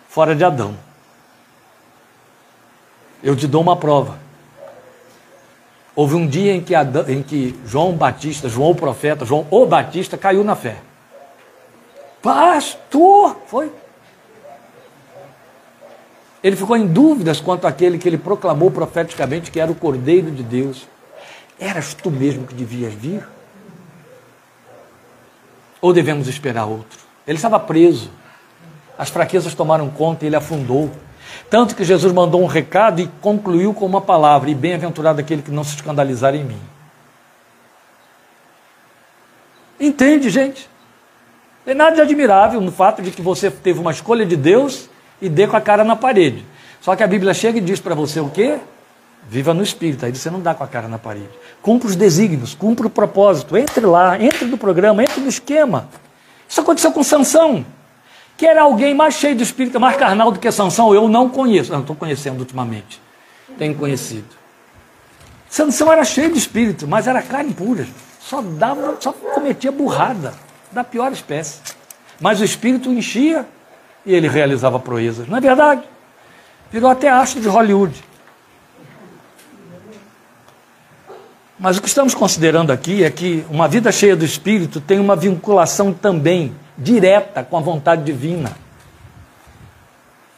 [0.08, 0.87] fora de Adão.
[3.22, 4.18] Eu te dou uma prova.
[5.94, 9.66] Houve um dia em que, Adão, em que João Batista, João o profeta, João o
[9.66, 10.76] Batista caiu na fé.
[12.22, 13.36] Pastor!
[13.46, 13.72] Foi.
[16.42, 20.42] Ele ficou em dúvidas quanto àquele que ele proclamou profeticamente que era o Cordeiro de
[20.42, 20.86] Deus.
[21.58, 23.26] Eras tu mesmo que devias vir?
[25.80, 26.98] Ou devemos esperar outro?
[27.26, 28.10] Ele estava preso.
[28.96, 30.90] As fraquezas tomaram conta e ele afundou.
[31.50, 35.50] Tanto que Jesus mandou um recado e concluiu com uma palavra: E bem-aventurado aquele que
[35.50, 36.60] não se escandalizar em mim.
[39.80, 40.68] Entende, gente?
[41.64, 44.88] Tem nada de admirável no fato de que você teve uma escolha de Deus
[45.20, 46.44] e dê com a cara na parede.
[46.80, 48.58] Só que a Bíblia chega e diz para você o quê?
[49.28, 51.28] Viva no espírito, aí você não dá com a cara na parede.
[51.60, 55.88] Cumpra os desígnios, cumpra o propósito, entre lá, entre no programa, entre no esquema.
[56.48, 57.64] Isso aconteceu com Sansão,
[58.38, 60.94] que era alguém mais cheio do espírito, mais carnal do que Sansão.
[60.94, 63.02] Eu não conheço, não estou conhecendo ultimamente.
[63.58, 64.28] Tenho conhecido.
[65.50, 67.86] Sansão era cheio de espírito, mas era carne pura.
[68.20, 70.34] Só dava, só cometia burrada
[70.70, 71.60] da pior espécie.
[72.20, 73.44] Mas o espírito enchia
[74.06, 75.26] e ele realizava proezas.
[75.26, 75.82] Não é verdade?
[76.70, 78.04] Virou até astro de Hollywood.
[81.58, 85.16] Mas o que estamos considerando aqui é que uma vida cheia do Espírito tem uma
[85.16, 88.52] vinculação também direta com a vontade divina.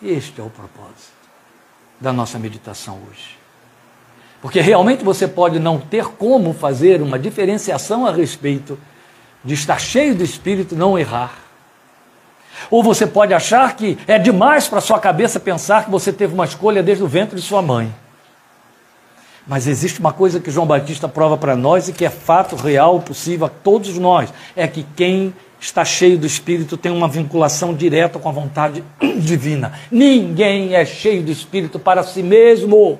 [0.03, 1.12] Este é o propósito
[2.01, 3.39] da nossa meditação hoje.
[4.41, 8.79] Porque realmente você pode não ter como fazer uma diferenciação a respeito
[9.45, 11.35] de estar cheio do Espírito e não errar.
[12.71, 16.47] Ou você pode achar que é demais para sua cabeça pensar que você teve uma
[16.47, 17.93] escolha desde o ventre de sua mãe.
[19.47, 23.01] Mas existe uma coisa que João Batista prova para nós e que é fato real,
[23.01, 28.18] possível a todos nós: é que quem está cheio do Espírito tem uma vinculação direta
[28.18, 28.82] com a vontade
[29.18, 29.72] divina.
[29.91, 32.99] Ninguém é cheio do Espírito para si mesmo.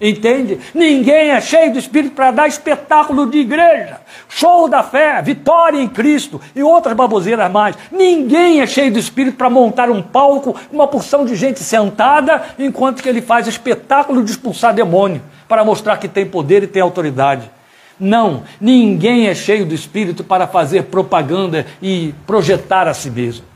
[0.00, 0.58] Entende?
[0.74, 5.88] Ninguém é cheio do Espírito para dar espetáculo de igreja, show da fé, vitória em
[5.88, 7.76] Cristo e outras baboseiras mais.
[7.90, 13.02] Ninguém é cheio do Espírito para montar um palco, uma porção de gente sentada, enquanto
[13.02, 17.50] que ele faz espetáculo de expulsar demônio, para mostrar que tem poder e tem autoridade.
[17.98, 23.55] Não, ninguém é cheio do Espírito para fazer propaganda e projetar a si mesmo.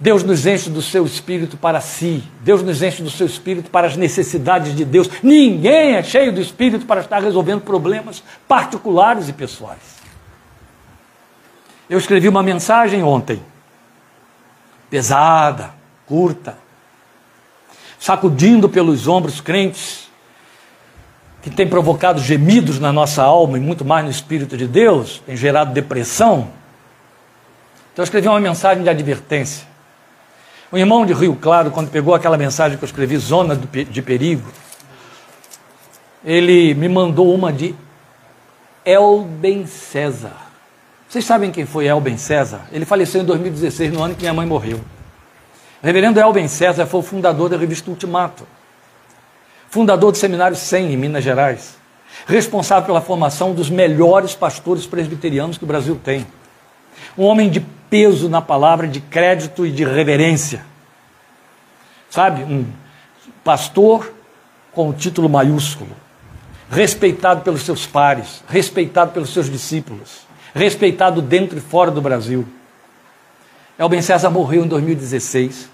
[0.00, 2.24] Deus nos enche do seu espírito para si.
[2.40, 5.10] Deus nos enche do seu espírito para as necessidades de Deus.
[5.22, 10.00] Ninguém é cheio do espírito para estar resolvendo problemas particulares e pessoais.
[11.88, 13.42] Eu escrevi uma mensagem ontem,
[14.88, 15.74] pesada,
[16.06, 16.56] curta,
[17.98, 20.08] sacudindo pelos ombros crentes,
[21.42, 25.36] que tem provocado gemidos na nossa alma e muito mais no Espírito de Deus, tem
[25.36, 26.48] gerado depressão.
[27.92, 29.69] Então eu escrevi uma mensagem de advertência.
[30.72, 34.48] O irmão de Rio Claro, quando pegou aquela mensagem que eu escrevi, Zona de Perigo,
[36.24, 37.74] ele me mandou uma de
[38.84, 40.36] Elben César.
[41.08, 42.60] Vocês sabem quem foi Elben César?
[42.70, 44.78] Ele faleceu em 2016, no ano que minha mãe morreu.
[45.82, 48.46] O reverendo Elben César foi o fundador da revista Ultimato,
[49.68, 51.78] fundador do Seminário 100 em Minas Gerais,
[52.26, 56.24] responsável pela formação dos melhores pastores presbiterianos que o Brasil tem.
[57.18, 60.64] Um homem de peso na palavra, de crédito e de reverência.
[62.08, 62.44] Sabe?
[62.44, 62.64] Um
[63.44, 64.12] pastor
[64.72, 65.90] com o título maiúsculo,
[66.70, 70.20] respeitado pelos seus pares, respeitado pelos seus discípulos,
[70.54, 72.46] respeitado dentro e fora do Brasil.
[73.78, 75.68] Elben César morreu em 2016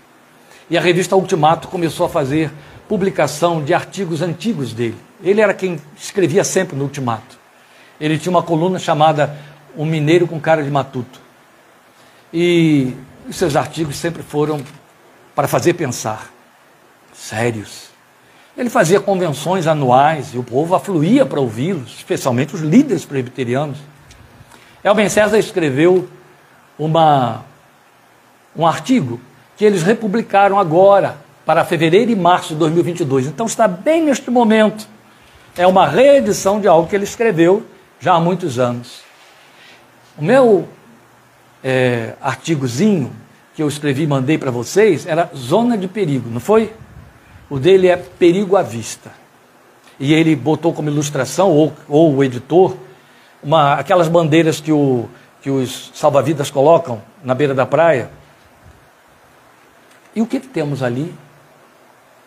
[0.71, 2.51] e a revista Ultimato começou a fazer
[2.89, 4.97] publicação de artigos antigos dele.
[5.23, 7.37] Ele era quem escrevia sempre no Ultimato.
[8.01, 9.37] Ele tinha uma coluna chamada
[9.77, 11.26] Um Mineiro com Cara de Matuto.
[12.33, 12.95] E
[13.29, 14.63] os seus artigos sempre foram
[15.35, 16.31] para fazer pensar,
[17.13, 17.91] sérios.
[18.57, 23.79] Ele fazia convenções anuais e o povo afluía para ouvi-los, especialmente os líderes presbiterianos.
[24.83, 26.09] Elben César escreveu
[26.79, 27.45] uma,
[28.57, 29.21] um artigo
[29.57, 33.27] que eles republicaram agora, para fevereiro e março de 2022.
[33.27, 34.89] Então está bem neste momento.
[35.57, 37.65] É uma reedição de algo que ele escreveu
[38.01, 39.01] já há muitos anos.
[40.19, 40.69] O meu
[41.69, 43.13] é, artigozinho
[43.53, 46.73] que eu escrevi e mandei para vocês era zona de perigo, não foi?
[47.51, 49.11] O dele é perigo à vista.
[49.99, 52.77] E ele botou como ilustração, ou, ou o editor,
[53.43, 55.09] uma, aquelas bandeiras que, o,
[55.43, 58.11] que os salva-vidas colocam na beira da praia.
[60.15, 61.13] E o que, que temos ali?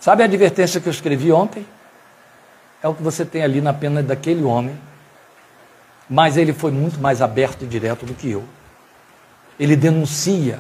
[0.01, 1.65] Sabe a advertência que eu escrevi ontem?
[2.83, 4.75] É o que você tem ali na pena daquele homem.
[6.09, 8.43] Mas ele foi muito mais aberto e direto do que eu.
[9.59, 10.59] Ele denuncia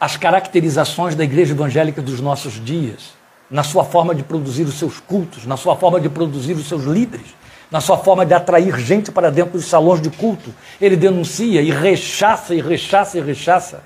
[0.00, 3.14] as caracterizações da igreja evangélica dos nossos dias,
[3.50, 6.84] na sua forma de produzir os seus cultos, na sua forma de produzir os seus
[6.84, 7.26] líderes,
[7.70, 10.52] na sua forma de atrair gente para dentro dos salões de culto.
[10.80, 13.82] Ele denuncia e rechaça e rechaça e rechaça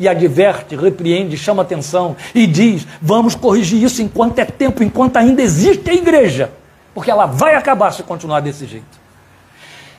[0.00, 5.42] e adverte, repreende, chama atenção e diz: vamos corrigir isso enquanto é tempo, enquanto ainda
[5.42, 6.50] existe a igreja,
[6.94, 8.98] porque ela vai acabar se continuar desse jeito.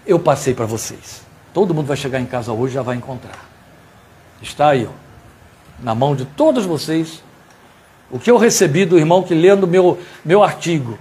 [0.07, 1.21] Eu passei para vocês.
[1.53, 3.45] Todo mundo vai chegar em casa hoje e já vai encontrar.
[4.41, 4.93] Está aí, ó,
[5.83, 7.23] na mão de todos vocês,
[8.09, 10.97] o que eu recebi do irmão que lendo meu, meu artigo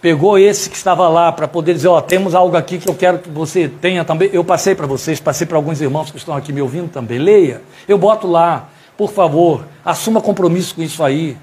[0.00, 3.18] pegou esse que estava lá para poder dizer, ó, temos algo aqui que eu quero
[3.18, 4.30] que você tenha também.
[4.32, 7.18] Eu passei para vocês, passei para alguns irmãos que estão aqui me ouvindo também.
[7.18, 7.60] Leia.
[7.86, 11.36] Eu boto lá, por favor, assuma compromisso com isso aí.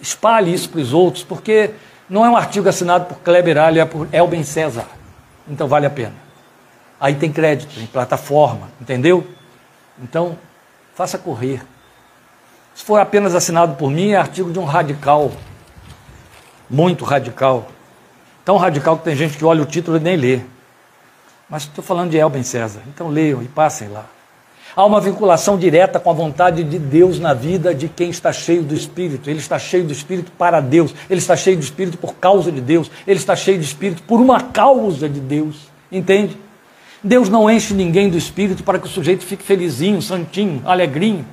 [0.00, 1.70] Espalhe isso para os outros, porque
[2.08, 4.86] não é um artigo assinado por Kleber Ali, é por Elben César.
[5.48, 6.25] Então vale a pena.
[7.00, 9.26] Aí tem crédito, tem plataforma, entendeu?
[10.02, 10.38] Então,
[10.94, 11.62] faça correr.
[12.74, 15.32] Se for apenas assinado por mim, é artigo de um radical
[16.68, 17.68] muito radical.
[18.44, 20.40] Tão radical que tem gente que olha o título e nem lê.
[21.48, 22.82] Mas estou falando de Elben César.
[22.88, 24.06] Então leiam e passem lá.
[24.74, 28.62] Há uma vinculação direta com a vontade de Deus na vida de quem está cheio
[28.62, 29.30] do Espírito.
[29.30, 30.94] Ele está cheio do Espírito para Deus.
[31.08, 32.90] Ele está cheio do Espírito por causa de Deus.
[33.06, 35.68] Ele está cheio do Espírito por uma causa de Deus.
[35.90, 36.36] Entende?
[37.06, 41.24] Deus não enche ninguém do Espírito para que o sujeito fique felizinho, santinho, alegrinho.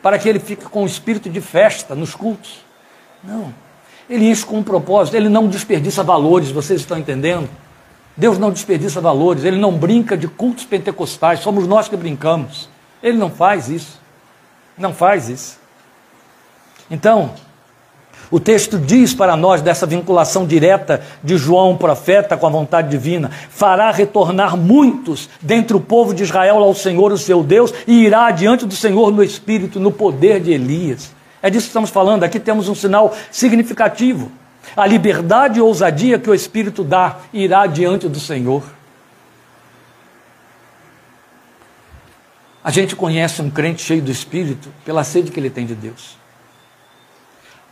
[0.00, 2.58] Para que ele fique com o espírito de festa nos cultos.
[3.22, 3.52] Não.
[4.08, 7.48] Ele enche com um propósito, ele não desperdiça valores, vocês estão entendendo?
[8.16, 12.68] Deus não desperdiça valores, ele não brinca de cultos pentecostais, somos nós que brincamos.
[13.02, 13.98] Ele não faz isso.
[14.78, 15.58] Não faz isso.
[16.88, 17.34] Então,
[18.34, 23.30] o texto diz para nós dessa vinculação direta de João, profeta, com a vontade divina:
[23.48, 28.28] fará retornar muitos dentre o povo de Israel ao Senhor, o seu Deus, e irá
[28.32, 31.12] diante do Senhor no espírito, no poder de Elias.
[31.40, 32.24] É disso que estamos falando.
[32.24, 34.32] Aqui temos um sinal significativo.
[34.76, 38.64] A liberdade e ousadia que o Espírito dá irá diante do Senhor.
[42.64, 46.23] A gente conhece um crente cheio do Espírito pela sede que ele tem de Deus.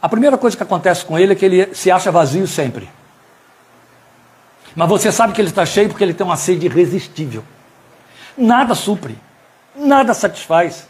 [0.02, 2.90] A primeira coisa que acontece com ele é que ele se acha vazio sempre.
[4.74, 7.44] Mas você sabe que ele está cheio porque ele tem uma sede irresistível.
[8.36, 9.16] Nada supre,
[9.76, 10.88] nada satisfaz.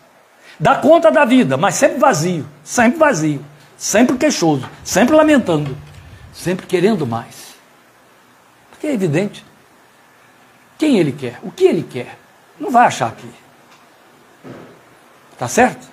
[0.58, 3.44] Dá conta da vida, mas sempre vazio, sempre vazio,
[3.76, 5.76] sempre queixoso, sempre lamentando,
[6.32, 7.54] sempre querendo mais.
[8.70, 9.44] Porque é evidente.
[10.78, 11.38] Quem ele quer?
[11.42, 12.18] O que ele quer?
[12.58, 13.28] Não vai achar aqui.
[15.36, 15.91] Tá certo?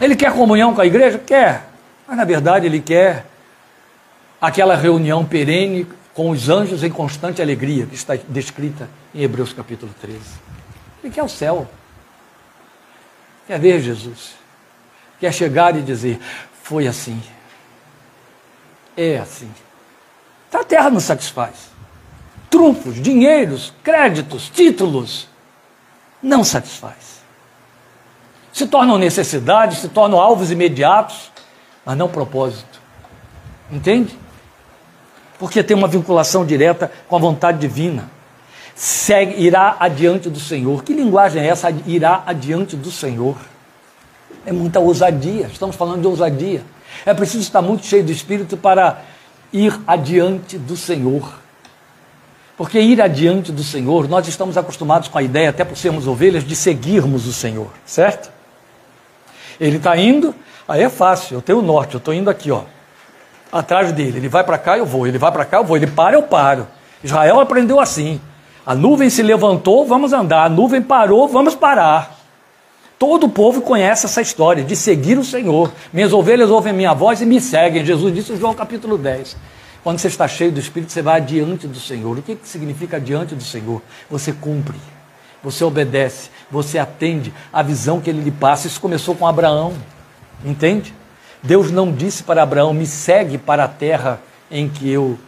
[0.00, 1.18] Ele quer comunhão com a igreja?
[1.18, 1.68] Quer.
[2.06, 3.26] Mas na verdade ele quer
[4.40, 9.94] aquela reunião perene com os anjos em constante alegria, que está descrita em Hebreus capítulo
[10.00, 10.18] 13.
[11.02, 11.68] Ele quer o céu.
[13.46, 14.34] Quer ver Jesus?
[15.20, 16.20] Quer chegar e dizer:
[16.62, 17.20] foi assim.
[18.96, 19.50] É assim.
[20.52, 21.70] A terra não satisfaz.
[22.50, 25.28] Trunfos, dinheiros, créditos, títulos,
[26.22, 27.17] não satisfaz.
[28.58, 31.30] Se tornam necessidades, se tornam alvos imediatos,
[31.84, 32.80] mas não propósito.
[33.70, 34.18] Entende?
[35.38, 38.10] Porque tem uma vinculação direta com a vontade divina
[38.78, 40.84] segue, irá adiante do Senhor.
[40.84, 41.68] Que linguagem é essa?
[41.84, 43.36] Irá adiante do Senhor.
[44.46, 46.62] É muita ousadia, estamos falando de ousadia.
[47.04, 49.02] É preciso estar muito cheio do Espírito para
[49.52, 51.40] ir adiante do Senhor.
[52.56, 56.44] Porque ir adiante do Senhor, nós estamos acostumados com a ideia, até por sermos ovelhas,
[56.44, 58.37] de seguirmos o Senhor, certo?
[59.60, 60.34] Ele está indo,
[60.66, 62.62] aí é fácil, eu tenho o norte, eu estou indo aqui, ó,
[63.50, 64.18] atrás dele.
[64.18, 66.22] Ele vai para cá, eu vou, ele vai para cá, eu vou, ele para, eu
[66.22, 66.66] paro.
[67.02, 68.20] Israel aprendeu assim.
[68.64, 70.44] A nuvem se levantou, vamos andar.
[70.44, 72.18] A nuvem parou, vamos parar.
[72.98, 75.72] Todo o povo conhece essa história de seguir o Senhor.
[75.92, 77.84] Minhas ovelhas ouvem minha voz e me seguem.
[77.84, 79.36] Jesus disse em João capítulo 10.
[79.84, 82.18] Quando você está cheio do Espírito, você vai adiante do Senhor.
[82.18, 83.80] O que, significa adiante do Senhor?
[84.10, 84.76] Você cumpre,
[85.42, 88.66] você obedece, você atende à visão que ele lhe passa.
[88.66, 89.74] Isso começou com Abraão,
[90.44, 90.94] entende?
[91.42, 94.20] Deus não disse para Abraão: me segue para a terra
[94.50, 95.18] em que eu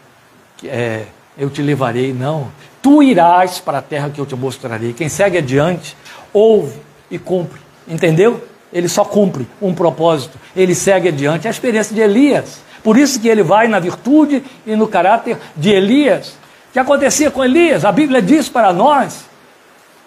[0.64, 1.04] é,
[1.38, 2.48] eu te levarei, não.
[2.82, 4.92] Tu irás para a terra que eu te mostrarei.
[4.92, 5.96] Quem segue adiante,
[6.32, 6.78] ouve
[7.11, 7.61] e cumpre.
[7.86, 8.44] Entendeu?
[8.72, 11.46] Ele só cumpre um propósito, ele segue adiante.
[11.46, 12.62] É a experiência de Elias.
[12.82, 16.28] Por isso que ele vai na virtude e no caráter de Elias.
[16.68, 17.84] O que acontecia com Elias?
[17.84, 19.24] A Bíblia diz para nós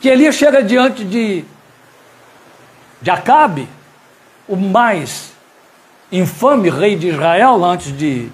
[0.03, 1.45] que Elias chega diante de,
[3.01, 3.69] de Acabe,
[4.45, 5.31] o mais
[6.11, 8.29] infame rei de Israel antes de,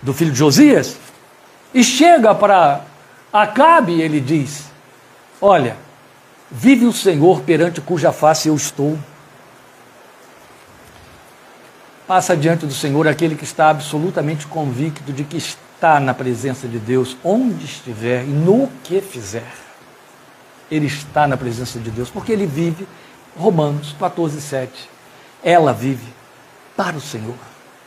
[0.00, 0.96] do filho de Josias,
[1.74, 2.82] e chega para
[3.32, 4.70] Acabe e ele diz:
[5.40, 5.76] Olha,
[6.48, 8.96] vive o Senhor perante cuja face eu estou.
[12.06, 16.78] Passa diante do Senhor aquele que está absolutamente convicto de que está na presença de
[16.78, 19.69] Deus, onde estiver e no que fizer.
[20.70, 22.86] Ele está na presença de Deus, porque ele vive,
[23.36, 24.70] Romanos 14, 7.
[25.42, 26.06] Ela vive
[26.76, 27.34] para o Senhor.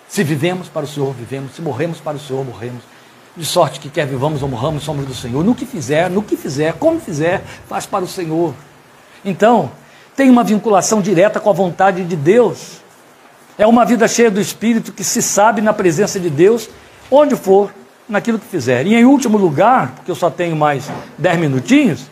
[0.07, 1.55] Se vivemos para o Senhor, vivemos.
[1.55, 2.83] Se morremos para o Senhor, morremos.
[3.35, 5.43] De sorte que quer vivamos ou morramos, somos do Senhor.
[5.43, 8.53] No que fizer, no que fizer, como fizer, faz para o Senhor.
[9.25, 9.71] Então,
[10.15, 12.83] tem uma vinculação direta com a vontade de Deus.
[13.57, 16.69] É uma vida cheia do Espírito que se sabe na presença de Deus,
[17.09, 17.73] onde for,
[18.07, 18.85] naquilo que fizer.
[18.85, 22.05] E em último lugar, porque eu só tenho mais dez minutinhos,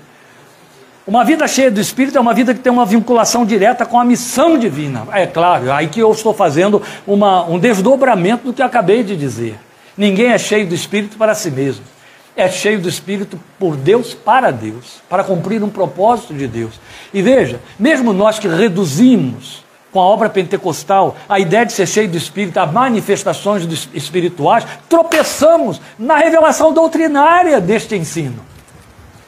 [1.11, 4.05] uma vida cheia do Espírito é uma vida que tem uma vinculação direta com a
[4.05, 5.05] missão divina.
[5.11, 9.59] É claro, aí que eu estou fazendo uma, um desdobramento do que acabei de dizer.
[9.97, 11.83] Ninguém é cheio do Espírito para si mesmo.
[12.33, 16.79] É cheio do Espírito por Deus, para Deus, para cumprir um propósito de Deus.
[17.13, 22.07] E veja, mesmo nós que reduzimos com a obra pentecostal, a ideia de ser cheio
[22.07, 28.39] do Espírito, as manifestações espirituais, tropeçamos na revelação doutrinária deste ensino.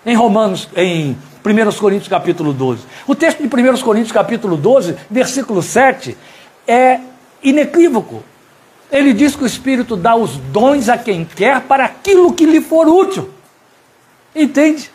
[0.05, 2.83] Em Romanos, em 1 Coríntios capítulo 12.
[3.05, 6.17] O texto de 1 Coríntios capítulo 12, versículo 7,
[6.65, 6.99] é
[7.43, 8.23] inequívoco.
[8.89, 12.61] Ele diz que o Espírito dá os dons a quem quer para aquilo que lhe
[12.61, 13.29] for útil.
[14.35, 14.89] Entende?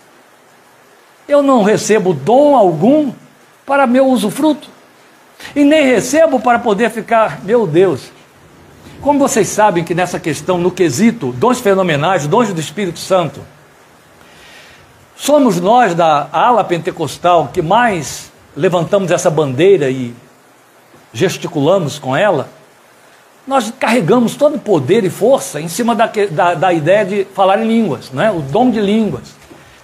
[1.28, 3.12] Eu não recebo dom algum
[3.66, 4.70] para meu usufruto.
[5.55, 8.11] E nem recebo para poder ficar, meu Deus.
[9.01, 13.40] Como vocês sabem que nessa questão, no quesito, dons fenomenais, dons do Espírito Santo,
[15.19, 20.14] somos nós da ala pentecostal que mais levantamos essa bandeira e
[21.12, 22.49] gesticulamos com ela,
[23.47, 27.62] nós carregamos todo o poder e força em cima da, da, da ideia de falar
[27.62, 28.31] em línguas, né?
[28.31, 29.35] o dom de línguas.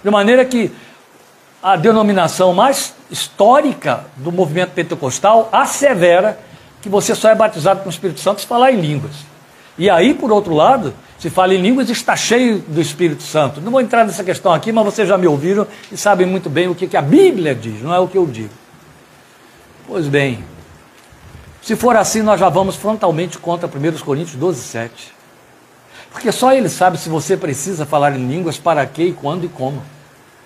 [0.03, 0.71] De maneira que
[1.61, 6.37] a denominação mais histórica do movimento pentecostal assevera
[6.81, 9.15] que você só é batizado com o Espírito Santo se falar em línguas.
[9.77, 13.61] E aí, por outro lado, se fala em línguas está cheio do Espírito Santo.
[13.61, 16.67] Não vou entrar nessa questão aqui, mas vocês já me ouviram e sabem muito bem
[16.67, 18.49] o que, que a Bíblia diz, não é o que eu digo.
[19.87, 20.43] Pois bem,
[21.61, 25.15] se for assim, nós já vamos frontalmente contra 1 Coríntios 12, 7.
[26.11, 29.81] Porque só ele sabe se você precisa falar em línguas, para quê, quando e como.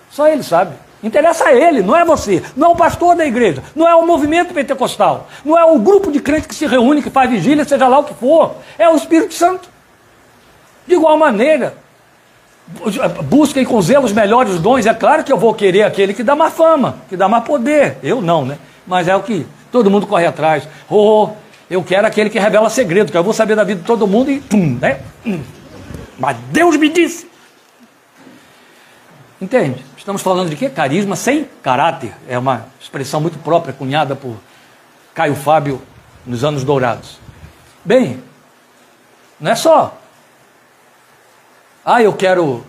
[0.10, 0.76] Só ele sabe.
[1.02, 4.06] Interessa a ele, não é você, não é o pastor da igreja, não é o
[4.06, 7.88] movimento pentecostal, não é o grupo de crentes que se reúne, que faz vigília, seja
[7.88, 9.70] lá o que for, é o Espírito Santo.
[10.90, 11.76] De igual maneira,
[13.26, 16.36] busquem com zelo os melhores dons, é claro que eu vou querer aquele que dá
[16.36, 18.58] mais fama, que dá mais poder, eu não, né?
[18.88, 20.68] Mas é o que todo mundo corre atrás.
[20.90, 21.30] Oh,
[21.70, 24.32] eu quero aquele que revela segredo, que eu vou saber da vida de todo mundo
[24.32, 25.02] e pum, né?
[25.24, 25.44] Hum.
[26.18, 27.30] Mas Deus me disse.
[29.40, 29.86] Entende?
[29.96, 30.72] Estamos falando de quê?
[30.72, 32.16] Carisma sem caráter.
[32.28, 34.38] É uma expressão muito própria, cunhada por
[35.14, 35.80] Caio Fábio
[36.26, 37.20] nos anos dourados.
[37.86, 38.24] Bem,
[39.40, 39.99] não é só.
[41.92, 42.64] Ah, eu quero.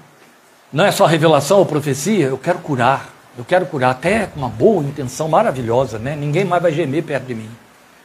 [0.72, 3.12] Não é só revelação ou profecia, eu quero curar.
[3.36, 6.16] Eu quero curar, até com uma boa intenção maravilhosa, né?
[6.16, 7.50] Ninguém mais vai gemer perto de mim.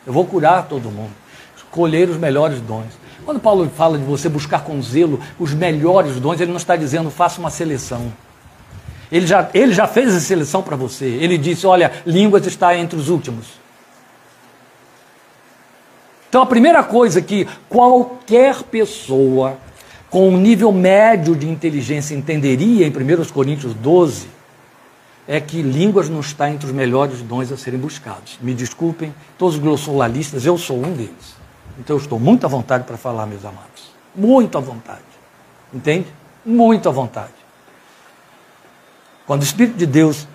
[0.05, 1.13] Eu vou curar todo mundo.
[1.55, 2.87] Escolher os melhores dons.
[3.23, 7.09] Quando Paulo fala de você buscar com zelo os melhores dons, ele não está dizendo
[7.09, 8.11] faça uma seleção.
[9.09, 11.05] Ele já, ele já fez a seleção para você.
[11.05, 13.47] Ele disse: olha, línguas está entre os últimos.
[16.27, 19.57] Então a primeira coisa que qualquer pessoa
[20.15, 24.29] com um nível médio de inteligência entenderia em 1 Coríntios 12
[25.27, 28.39] é que línguas não está entre os melhores dons a serem buscados.
[28.41, 31.35] Me desculpem, todos os glossolalistas, eu sou um deles.
[31.77, 33.91] Então eu estou muito à vontade para falar, meus amados.
[34.15, 35.01] Muito à vontade.
[35.73, 36.07] Entende?
[36.45, 37.33] Muito à vontade.
[39.27, 40.25] Quando o Espírito de Deus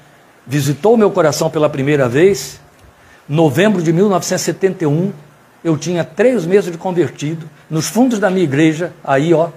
[0.47, 2.61] visitou meu coração pela primeira vez,
[3.27, 5.11] novembro de 1971,
[5.65, 9.49] eu tinha três meses de convertido, nos fundos da minha igreja, aí ó,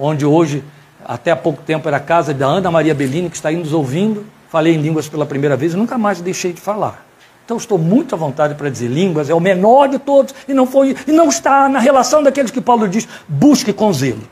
[0.00, 0.64] onde hoje,
[1.04, 3.72] até há pouco tempo, era a casa da Ana Maria Bellini, que está aí nos
[3.72, 7.06] ouvindo, falei em línguas pela primeira vez e nunca mais deixei de falar.
[7.44, 10.66] Então estou muito à vontade para dizer línguas, é o menor de todos, e não
[10.66, 14.22] foi, e não está na relação daqueles que Paulo diz, busque com zelo.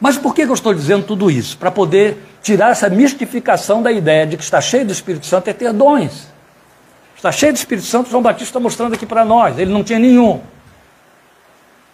[0.00, 1.56] Mas por que eu estou dizendo tudo isso?
[1.58, 5.52] Para poder tirar essa mistificação da ideia de que está cheio do Espírito Santo é
[5.52, 6.28] ter dons.
[7.16, 9.58] Está cheio do Espírito Santo, João Batista está mostrando aqui para nós.
[9.58, 10.40] Ele não tinha nenhum.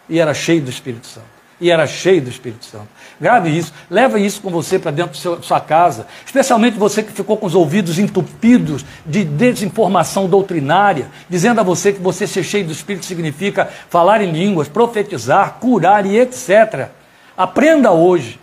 [0.08, 2.88] E era cheio do Espírito Santo e era cheio do Espírito Santo.
[3.20, 7.36] Grave isso, leva isso com você para dentro da sua casa, especialmente você que ficou
[7.36, 12.72] com os ouvidos entupidos de desinformação doutrinária, dizendo a você que você ser cheio do
[12.72, 16.88] Espírito significa falar em línguas, profetizar, curar e etc.
[17.36, 18.40] Aprenda hoje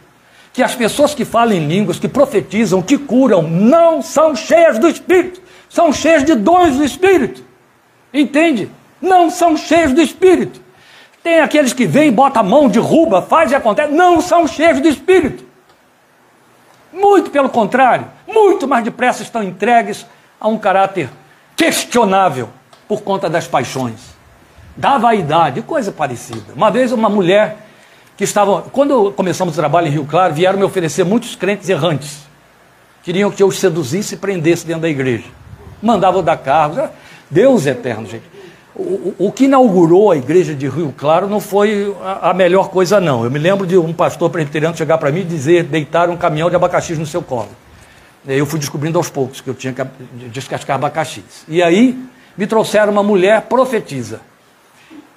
[0.54, 4.88] que as pessoas que falam em línguas, que profetizam, que curam, não são cheias do
[4.88, 7.44] Espírito, são cheias de dons do Espírito.
[8.14, 8.70] Entende?
[9.02, 10.67] Não são cheias do Espírito.
[11.28, 13.92] Tem aqueles que vêm, bota a mão, derruba, faz e acontece.
[13.92, 15.44] Não são cheios de espírito.
[16.94, 20.06] Muito pelo contrário, muito mais depressa estão entregues
[20.40, 21.10] a um caráter
[21.54, 22.48] questionável
[22.88, 24.16] por conta das paixões,
[24.78, 26.54] da vaidade, coisa parecida.
[26.56, 27.58] Uma vez uma mulher
[28.16, 32.20] que estava, quando começamos o trabalho em Rio Claro, vieram me oferecer muitos crentes errantes.
[33.04, 35.26] Queriam que eu os seduzisse e prendesse dentro da igreja.
[35.84, 36.90] Mandavam dar cargos.
[37.30, 38.37] Deus eterno, gente
[39.18, 43.24] o, que inaugurou a igreja de Rio Claro não foi a, a melhor coisa, não.
[43.24, 46.50] Eu me lembro de um pastor presbiteriano chegar para mim e dizer: deitar um caminhão
[46.50, 47.50] de abacaxis no seu colo.
[48.28, 49.84] Eu fui descobrindo aos poucos que eu tinha que
[50.30, 51.46] descascar abacaxis.
[51.48, 51.98] E aí
[52.38, 54.22] me trouxeram uma mulher profetisa,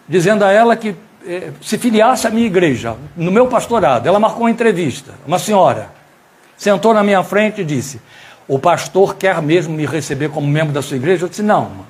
[0.08, 0.94] dizendo a ela que
[1.26, 4.06] eh, se filiasse à minha igreja, no meu pastorado.
[4.06, 5.12] Ela marcou uma entrevista.
[5.26, 5.90] Uma senhora
[6.56, 8.00] sentou na minha frente e disse:
[8.48, 11.24] O pastor quer mesmo me receber como membro da sua igreja?
[11.24, 11.89] Eu disse: Não.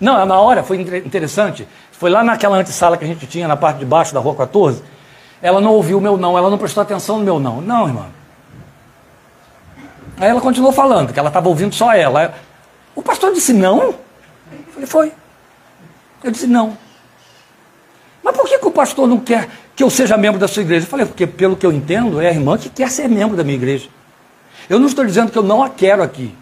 [0.00, 1.66] Não, é na hora foi interessante.
[1.92, 4.82] Foi lá naquela antessala que a gente tinha na parte de baixo da rua 14.
[5.40, 7.60] Ela não ouviu o meu não, ela não prestou atenção no meu não.
[7.60, 8.06] Não, irmão.
[10.18, 12.34] Aí ela continuou falando, que ela estava ouvindo só ela.
[12.94, 13.82] O pastor disse não?
[13.82, 13.94] Eu
[14.72, 15.12] falei, foi.
[16.22, 16.76] Eu disse não.
[18.22, 20.86] Mas por que, que o pastor não quer que eu seja membro da sua igreja?
[20.86, 23.44] Eu falei, porque pelo que eu entendo, é a irmã que quer ser membro da
[23.44, 23.88] minha igreja.
[24.68, 26.34] Eu não estou dizendo que eu não a quero aqui.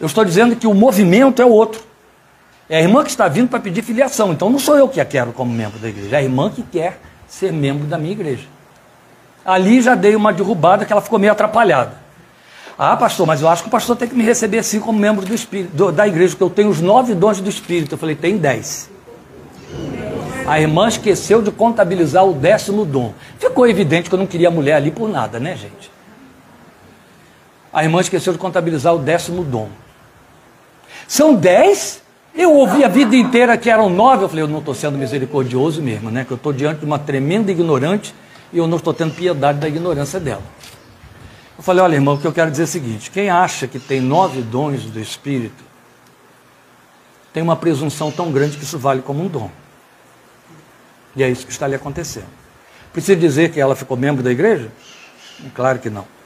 [0.00, 1.82] Eu estou dizendo que o movimento é outro.
[2.68, 4.32] É a irmã que está vindo para pedir filiação.
[4.32, 6.16] Então não sou eu que a quero como membro da igreja.
[6.16, 8.46] É a irmã que quer ser membro da minha igreja.
[9.44, 11.92] Ali já dei uma derrubada que ela ficou meio atrapalhada.
[12.78, 15.24] Ah, pastor, mas eu acho que o pastor tem que me receber assim como membro
[15.24, 17.94] do Espírito, do, da igreja, porque eu tenho os nove dons do Espírito.
[17.94, 18.88] Eu falei, tem dez.
[20.46, 23.12] A irmã esqueceu de contabilizar o décimo dom.
[23.38, 25.90] Ficou evidente que eu não queria mulher ali por nada, né, gente?
[27.72, 29.68] A irmã esqueceu de contabilizar o décimo dom.
[31.06, 32.00] São dez
[32.34, 34.24] eu ouvi a vida inteira que eram nove.
[34.24, 36.24] Eu falei, eu não estou sendo misericordioso mesmo, né?
[36.24, 38.14] Que eu estou diante de uma tremenda ignorante
[38.52, 40.42] e eu não estou tendo piedade da ignorância dela.
[41.56, 43.78] Eu falei, olha, irmão, o que eu quero dizer é o seguinte: quem acha que
[43.78, 45.64] tem nove dons do Espírito,
[47.32, 49.50] tem uma presunção tão grande que isso vale como um dom.
[51.16, 52.28] E é isso que está lhe acontecendo.
[52.92, 54.70] Precisa dizer que ela ficou membro da igreja?
[55.54, 56.17] Claro que não.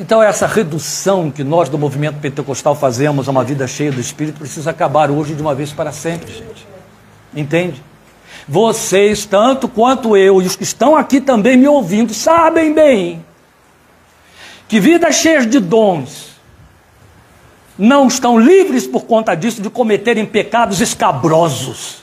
[0.00, 4.38] Então, essa redução que nós do movimento pentecostal fazemos a uma vida cheia do Espírito
[4.38, 6.66] precisa acabar hoje de uma vez para sempre, gente.
[7.36, 7.82] Entende?
[8.48, 13.22] Vocês, tanto quanto eu, e os que estão aqui também me ouvindo, sabem bem
[14.66, 16.30] que vidas cheias de dons
[17.78, 22.02] não estão livres por conta disso de cometerem pecados escabrosos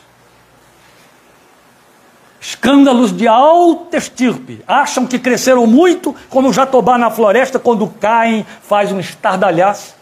[2.48, 4.64] escândalos de alta estirpe.
[4.66, 9.94] Acham que cresceram muito, como o jatobá na floresta, quando caem, faz um estardalhaço.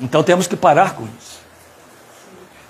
[0.00, 1.40] Então temos que parar com isso.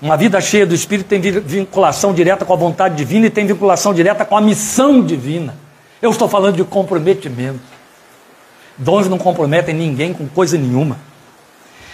[0.01, 3.93] Uma vida cheia do Espírito tem vinculação direta com a vontade divina e tem vinculação
[3.93, 5.55] direta com a missão divina.
[6.01, 7.61] Eu estou falando de comprometimento.
[8.75, 10.97] Dons não comprometem ninguém com coisa nenhuma.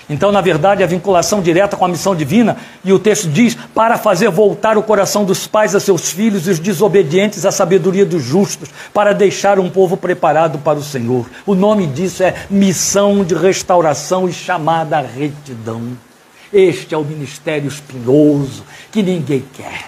[0.09, 3.97] Então, na verdade, a vinculação direta com a missão divina, e o texto diz: para
[3.97, 8.23] fazer voltar o coração dos pais a seus filhos e os desobedientes à sabedoria dos
[8.23, 11.29] justos, para deixar um povo preparado para o Senhor.
[11.45, 15.97] O nome disso é missão de restauração e chamada retidão.
[16.51, 19.85] Este é o ministério espinhoso que ninguém quer.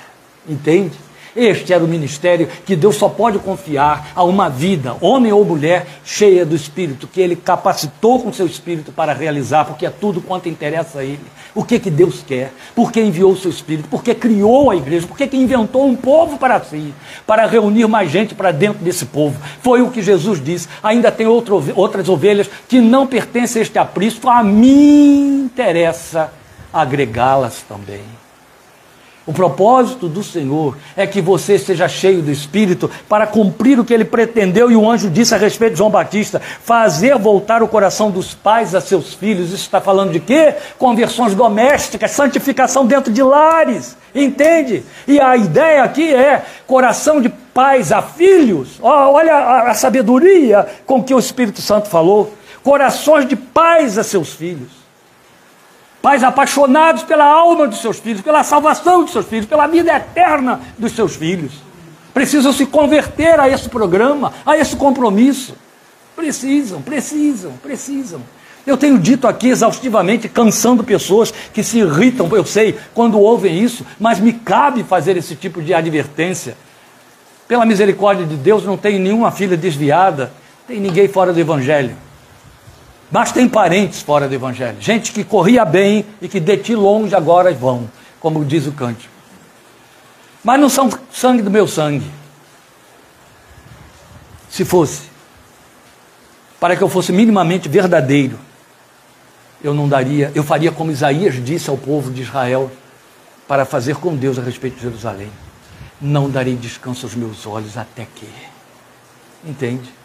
[0.47, 1.03] Entende?
[1.36, 5.88] Este era o ministério que Deus só pode confiar a uma vida, homem ou mulher,
[6.05, 10.47] cheia do Espírito, que Ele capacitou com seu Espírito para realizar, porque é tudo quanto
[10.47, 11.19] interessa a Ele.
[11.55, 12.51] O que, que Deus quer?
[12.75, 13.89] Por que enviou o seu Espírito?
[13.89, 15.07] Por que criou a igreja?
[15.07, 16.93] Por que, que inventou um povo para si?
[17.25, 19.39] Para reunir mais gente para dentro desse povo.
[19.61, 20.67] Foi o que Jesus disse.
[20.81, 26.31] Ainda tem outro, outras ovelhas que não pertencem a este aprisco, a mim interessa
[26.73, 28.22] agregá-las também.
[29.26, 33.93] O propósito do Senhor é que você seja cheio do Espírito para cumprir o que
[33.93, 38.11] ele pretendeu e o anjo disse a respeito de João Batista: fazer voltar o coração
[38.11, 39.47] dos pais a seus filhos.
[39.47, 40.55] Isso está falando de quê?
[40.78, 43.95] Conversões domésticas, santificação dentro de lares.
[44.13, 44.84] Entende?
[45.07, 48.78] E a ideia aqui é coração de pais a filhos.
[48.82, 52.34] olha a, a sabedoria com que o Espírito Santo falou.
[52.61, 54.82] Corações de pais a seus filhos.
[56.04, 60.60] Pais apaixonados pela alma dos seus filhos, pela salvação dos seus filhos, pela vida eterna
[60.78, 61.54] dos seus filhos.
[62.14, 65.56] Precisam se converter a esse programa, a esse compromisso.
[66.14, 68.22] Precisam, precisam, precisam.
[68.68, 73.86] Eu tenho dito aqui exaustivamente, cansando pessoas que se irritam, eu sei, quando ouvem isso,
[73.97, 76.58] mas me cabe fazer esse tipo de advertência.
[77.47, 80.34] Pela misericórdia de Deus, não tenho nenhuma filha desviada,
[80.68, 81.95] tem ninguém fora do Evangelho.
[83.14, 84.82] Mas tem parentes fora do Evangelho.
[84.82, 87.88] Gente que corria bem e que de ti longe agora vão,
[88.20, 89.14] como diz o cântico.
[90.43, 92.09] Mas não são sangue do meu sangue.
[94.49, 95.03] Se fosse,
[96.59, 98.39] para que eu fosse minimamente verdadeiro,
[99.64, 102.72] eu não daria, eu faria como Isaías disse ao povo de Israel
[103.47, 105.30] para fazer com Deus a respeito de Jerusalém.
[106.01, 108.28] Não darei descanso aos meus olhos até que.
[109.45, 110.03] Entende?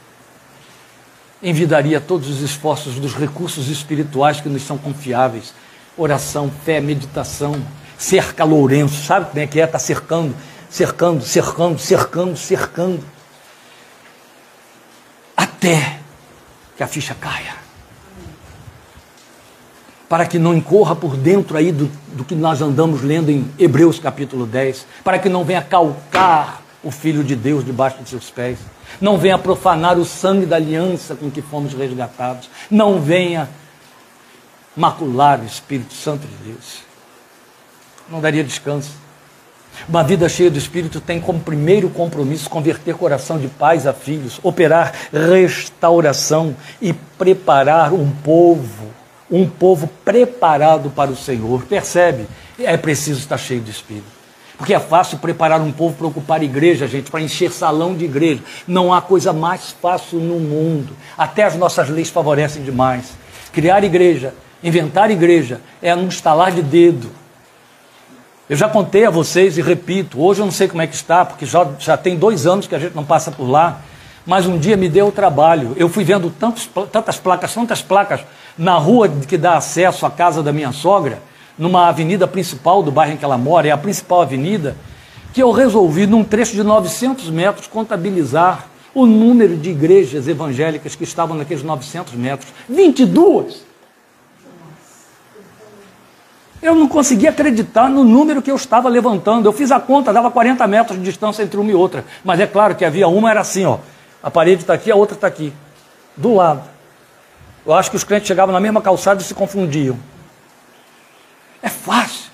[1.43, 5.55] Envidaria todos os esforços dos recursos espirituais que nos são confiáveis.
[5.97, 7.61] Oração, fé, meditação,
[7.97, 9.65] cerca Lourenço, sabe como é que é?
[9.65, 10.35] Está cercando,
[10.71, 13.05] cercando, cercando, cercando, cercando.
[15.37, 15.99] Até
[16.77, 17.57] que a ficha caia.
[20.09, 23.99] Para que não incorra por dentro aí do, do que nós andamos lendo em Hebreus
[23.99, 24.87] capítulo 10.
[25.05, 28.59] Para que não venha calcar o Filho de Deus debaixo de seus pés.
[29.01, 32.49] Não venha profanar o sangue da aliança com que fomos resgatados.
[32.71, 33.49] Não venha
[34.77, 36.83] macular o Espírito Santo de Deus.
[38.09, 38.91] Não daria descanso.
[39.89, 44.41] Uma vida cheia do Espírito tem como primeiro compromisso converter coração de pais a filhos,
[44.43, 48.87] operar restauração e preparar um povo,
[49.31, 51.65] um povo preparado para o Senhor.
[51.65, 52.27] Percebe?
[52.59, 54.18] É preciso estar cheio do Espírito.
[54.59, 58.43] Porque é fácil preparar um povo para ocupar igreja, gente, para encher salão de igreja.
[58.67, 60.95] Não há coisa mais fácil no mundo.
[61.17, 63.13] Até as nossas leis favorecem demais.
[63.53, 67.09] Criar igreja, inventar igreja, é num estalar de dedo.
[68.51, 71.25] Eu já contei a vocês e repito, hoje eu não sei como é que está,
[71.25, 73.83] porque já, já tem dois anos que a gente não passa por lá,
[74.27, 75.75] mas um dia me deu o trabalho.
[75.77, 78.23] Eu fui vendo tantos, tantas placas, tantas placas
[78.57, 81.23] na rua que dá acesso à casa da minha sogra,
[81.59, 84.77] numa avenida principal do bairro em que ela mora, é a principal avenida,
[85.33, 91.05] que eu resolvi, num trecho de 900 metros, contabilizar o número de igrejas evangélicas que
[91.05, 92.51] estavam naqueles 900 metros.
[92.69, 93.69] 22!
[96.61, 99.47] Eu não conseguia acreditar no número que eu estava levantando.
[99.47, 102.05] Eu fiz a conta, dava 40 metros de distância entre uma e outra.
[102.25, 103.79] Mas é claro que havia uma, era assim, ó.
[104.21, 105.53] A parede está aqui, a outra está aqui.
[106.17, 106.63] Do lado.
[107.65, 109.97] Eu acho que os crentes chegavam na mesma calçada e se confundiam.
[111.63, 112.31] É fácil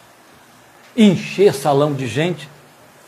[0.97, 2.49] encher salão de gente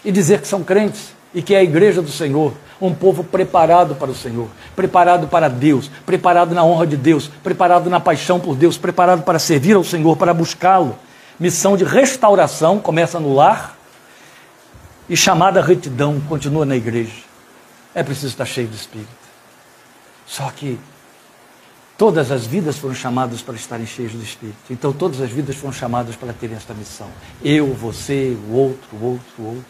[0.05, 3.95] e dizer que são crentes e que é a igreja do Senhor, um povo preparado
[3.95, 8.57] para o Senhor, preparado para Deus, preparado na honra de Deus, preparado na paixão por
[8.57, 10.99] Deus, preparado para servir ao Senhor, para buscá-lo.
[11.39, 13.77] Missão de restauração começa no lar
[15.09, 17.12] e chamada retidão continua na igreja.
[17.95, 19.09] É preciso estar cheio do Espírito.
[20.27, 20.79] Só que
[21.99, 24.59] Todas as vidas foram chamadas para estarem cheias do Espírito.
[24.69, 27.09] Então todas as vidas foram chamadas para terem esta missão.
[27.43, 29.65] Eu, você, o outro, o outro, o outro.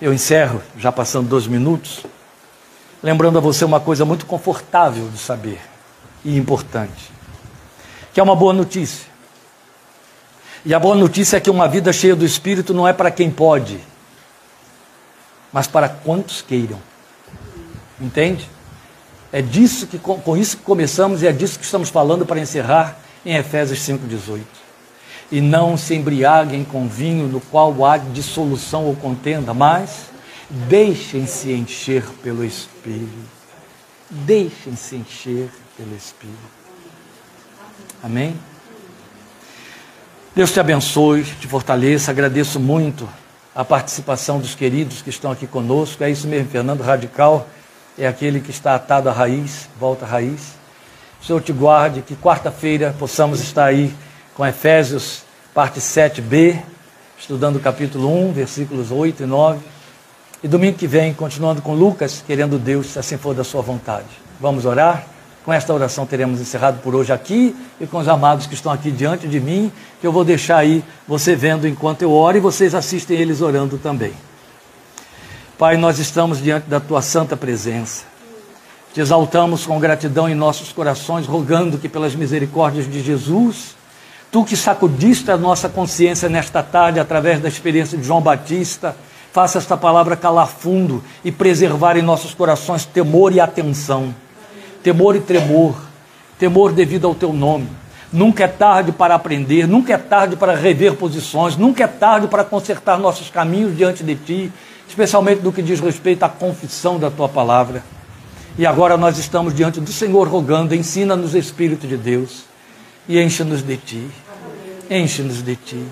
[0.00, 2.04] Eu encerro, já passando dois minutos,
[3.02, 5.60] lembrando a você uma coisa muito confortável de saber
[6.24, 7.10] e importante,
[8.12, 9.10] que é uma boa notícia.
[10.64, 13.30] E a boa notícia é que uma vida cheia do Espírito não é para quem
[13.30, 13.80] pode,
[15.52, 16.80] mas para quantos queiram.
[18.00, 18.48] Entende?
[19.32, 22.98] É disso que com isso que começamos e é disso que estamos falando para encerrar
[23.24, 24.44] em Efésios 5:18.
[25.30, 30.10] E não se embriaguem com vinho no qual há dissolução ou contenda, mas
[30.50, 33.08] deixem-se encher pelo Espírito.
[34.10, 36.36] Deixem-se encher pelo Espírito.
[38.02, 38.38] Amém?
[40.36, 42.10] Deus te abençoe, te fortaleça.
[42.10, 43.08] Agradeço muito
[43.54, 46.04] a participação dos queridos que estão aqui conosco.
[46.04, 47.48] É isso mesmo, Fernando Radical
[48.04, 50.54] é aquele que está atado à raiz, volta à raiz.
[51.20, 53.94] O Senhor te guarde, que quarta-feira possamos estar aí
[54.34, 55.22] com Efésios,
[55.54, 56.60] parte 7b,
[57.16, 59.60] estudando o capítulo 1, versículos 8 e 9.
[60.42, 64.08] E domingo que vem, continuando com Lucas, querendo Deus, se assim for da sua vontade.
[64.40, 65.06] Vamos orar?
[65.44, 68.90] Com esta oração teremos encerrado por hoje aqui e com os amados que estão aqui
[68.90, 72.74] diante de mim, que eu vou deixar aí você vendo enquanto eu oro e vocês
[72.74, 74.12] assistem eles orando também.
[75.62, 78.02] Pai, nós estamos diante da tua santa presença.
[78.92, 83.76] Te exaltamos com gratidão em nossos corações, rogando que pelas misericórdias de Jesus,
[84.32, 88.96] tu que sacudiste a nossa consciência nesta tarde através da experiência de João Batista,
[89.30, 94.12] faça esta palavra calar fundo e preservar em nossos corações temor e atenção
[94.82, 95.76] temor e tremor,
[96.40, 97.68] temor devido ao teu nome.
[98.12, 102.42] Nunca é tarde para aprender, nunca é tarde para rever posições, nunca é tarde para
[102.42, 104.52] consertar nossos caminhos diante de ti,
[104.88, 107.82] especialmente no que diz respeito à confissão da tua palavra.
[108.58, 112.44] E agora nós estamos diante do Senhor rogando, ensina-nos, Espírito de Deus,
[113.08, 114.06] e enche-nos de ti,
[114.90, 115.82] enche-nos de ti,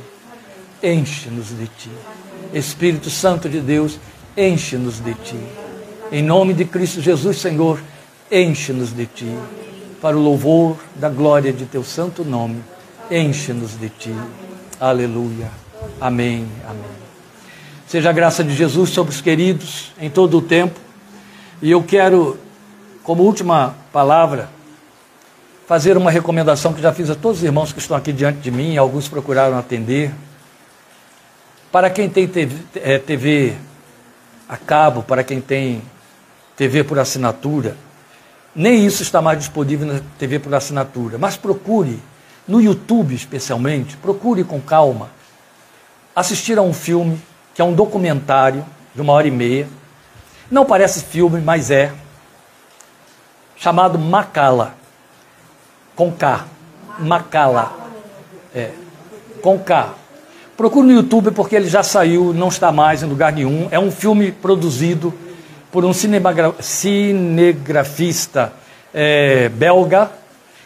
[0.82, 1.91] enche-nos de ti.
[2.53, 3.99] Espírito Santo de Deus,
[4.36, 5.41] enche-nos de ti.
[6.12, 7.80] Em nome de Cristo Jesus, Senhor,
[8.30, 9.38] enche-nos de ti,
[10.03, 12.62] para o louvor da glória de teu santo nome,
[13.11, 14.14] enche-nos de ti.
[14.78, 15.51] Aleluia.
[16.01, 16.47] Amém.
[16.68, 17.09] Amém.
[17.91, 20.78] Seja a graça de Jesus sobre os queridos em todo o tempo.
[21.61, 22.38] E eu quero,
[23.03, 24.49] como última palavra,
[25.66, 28.49] fazer uma recomendação que já fiz a todos os irmãos que estão aqui diante de
[28.53, 30.12] mim, alguns procuraram atender.
[31.72, 33.57] Para quem tem TV, é, TV
[34.49, 35.82] a cabo, para quem tem
[36.57, 37.76] TV por assinatura,
[38.55, 41.18] nem isso está mais disponível na TV por assinatura.
[41.18, 42.01] Mas procure,
[42.47, 45.11] no YouTube especialmente, procure com calma
[46.14, 47.20] assistir a um filme
[47.55, 49.66] que é um documentário de uma hora e meia.
[50.51, 51.92] Não parece filme, mas é.
[53.57, 54.74] Chamado Macala.
[55.94, 56.46] Com K.
[56.98, 57.72] Macala.
[58.55, 58.70] É.
[59.42, 59.94] Com K.
[60.57, 63.68] Procure no YouTube porque ele já saiu, não está mais em lugar nenhum.
[63.70, 65.14] É um filme produzido
[65.72, 68.53] por um cinegrafista
[68.92, 70.11] é, belga,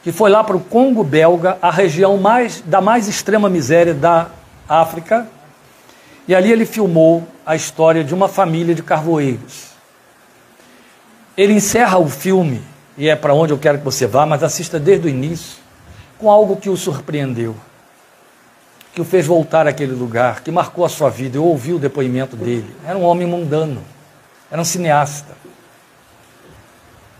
[0.03, 4.29] que foi lá para o Congo belga, a região mais, da mais extrema miséria da
[4.69, 5.29] África,
[6.27, 9.75] e ali ele filmou a história de uma família de carvoeiros.
[11.37, 12.63] Ele encerra o filme,
[12.97, 15.59] e é para onde eu quero que você vá, mas assista desde o início,
[16.19, 17.55] com algo que o surpreendeu,
[18.95, 21.37] que o fez voltar àquele lugar, que marcou a sua vida.
[21.37, 22.75] Eu ouvi o depoimento dele.
[22.87, 23.83] Era um homem mundano
[24.55, 25.35] era um cineasta.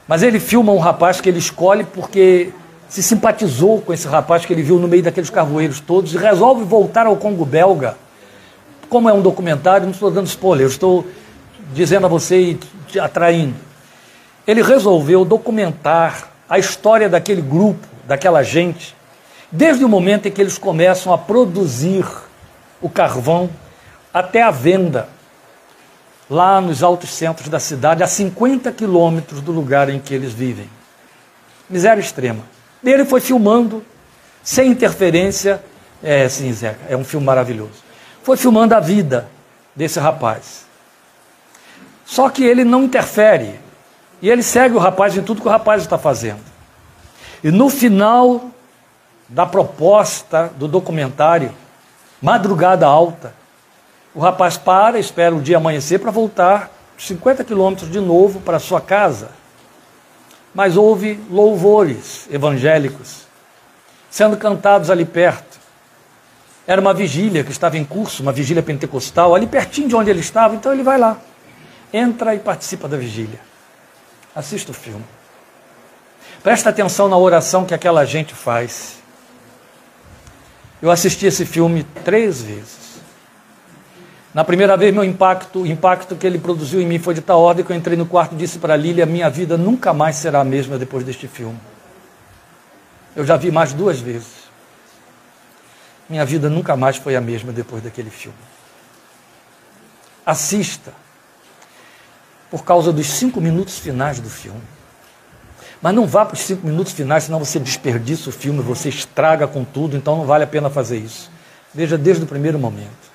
[0.07, 2.53] Mas ele filma um rapaz que ele escolhe porque
[2.89, 6.63] se simpatizou com esse rapaz que ele viu no meio daqueles carvoeiros todos e resolve
[6.63, 7.97] voltar ao Congo belga.
[8.89, 11.07] Como é um documentário, não estou dando spoiler, estou
[11.73, 12.55] dizendo a você e
[12.89, 13.55] te atraindo.
[14.47, 18.95] Ele resolveu documentar a história daquele grupo, daquela gente,
[19.51, 22.05] desde o momento em que eles começam a produzir
[22.81, 23.49] o carvão
[24.13, 25.09] até a venda
[26.29, 30.69] lá nos altos centros da cidade, a 50 quilômetros do lugar em que eles vivem.
[31.69, 32.43] Miséria extrema.
[32.83, 33.85] Ele foi filmando,
[34.43, 35.63] sem interferência.
[36.03, 37.84] É, sim, Zeca, é um filme maravilhoso.
[38.25, 39.29] Foi filmando a vida
[39.77, 40.65] desse rapaz.
[42.05, 43.61] Só que ele não interfere.
[44.21, 46.41] E ele segue o rapaz em tudo que o rapaz está fazendo.
[47.43, 48.51] E no final
[49.29, 51.53] da proposta do documentário,
[52.21, 53.35] Madrugada Alta,
[54.15, 58.81] o rapaz para, espera o dia amanhecer para voltar 50 quilômetros de novo para sua
[58.81, 59.29] casa.
[60.55, 63.25] Mas houve louvores evangélicos
[64.09, 65.54] sendo cantados ali perto.
[66.67, 70.21] Era uma vigília que estava em curso, uma vigília pentecostal, ali pertinho de onde ele
[70.21, 71.19] estava, então ele vai lá.
[71.93, 73.39] Entra e participa da vigília.
[74.35, 75.05] Assista o filme.
[76.43, 78.97] Presta atenção na oração que aquela gente faz.
[80.81, 82.85] Eu assisti esse filme três vezes.
[84.35, 87.41] Na primeira vez, meu impacto, o impacto que ele produziu em mim foi de tal
[87.41, 90.17] ordem que eu entrei no quarto e disse para a Lília: minha vida nunca mais
[90.17, 91.59] será a mesma depois deste filme.
[93.15, 94.44] Eu já vi mais duas vezes.
[96.09, 98.39] Minha vida nunca mais foi a mesma depois daquele filme.
[100.25, 100.93] Assista,
[102.51, 104.63] por causa dos cinco minutos finais do filme.
[105.81, 109.47] Mas não vá para os cinco minutos finais, senão você desperdiça o filme, você estraga
[109.47, 111.31] com tudo, então não vale a pena fazer isso.
[111.75, 113.13] Veja desde o primeiro momento.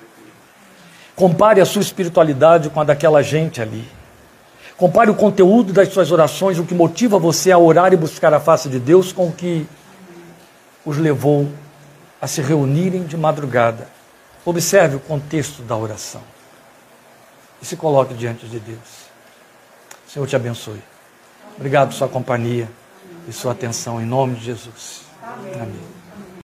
[1.16, 3.86] Compare a sua espiritualidade com a daquela gente ali.
[4.76, 8.40] Compare o conteúdo das suas orações, o que motiva você a orar e buscar a
[8.40, 9.66] face de Deus, com o que
[10.84, 11.48] os levou
[12.20, 13.88] a se reunirem de madrugada.
[14.44, 16.22] Observe o contexto da oração
[17.60, 19.10] e se coloque diante de Deus.
[20.06, 20.82] O Senhor te abençoe.
[21.56, 22.68] Obrigado por sua companhia
[23.28, 25.02] e sua atenção, em nome de Jesus.
[25.22, 25.99] Amém.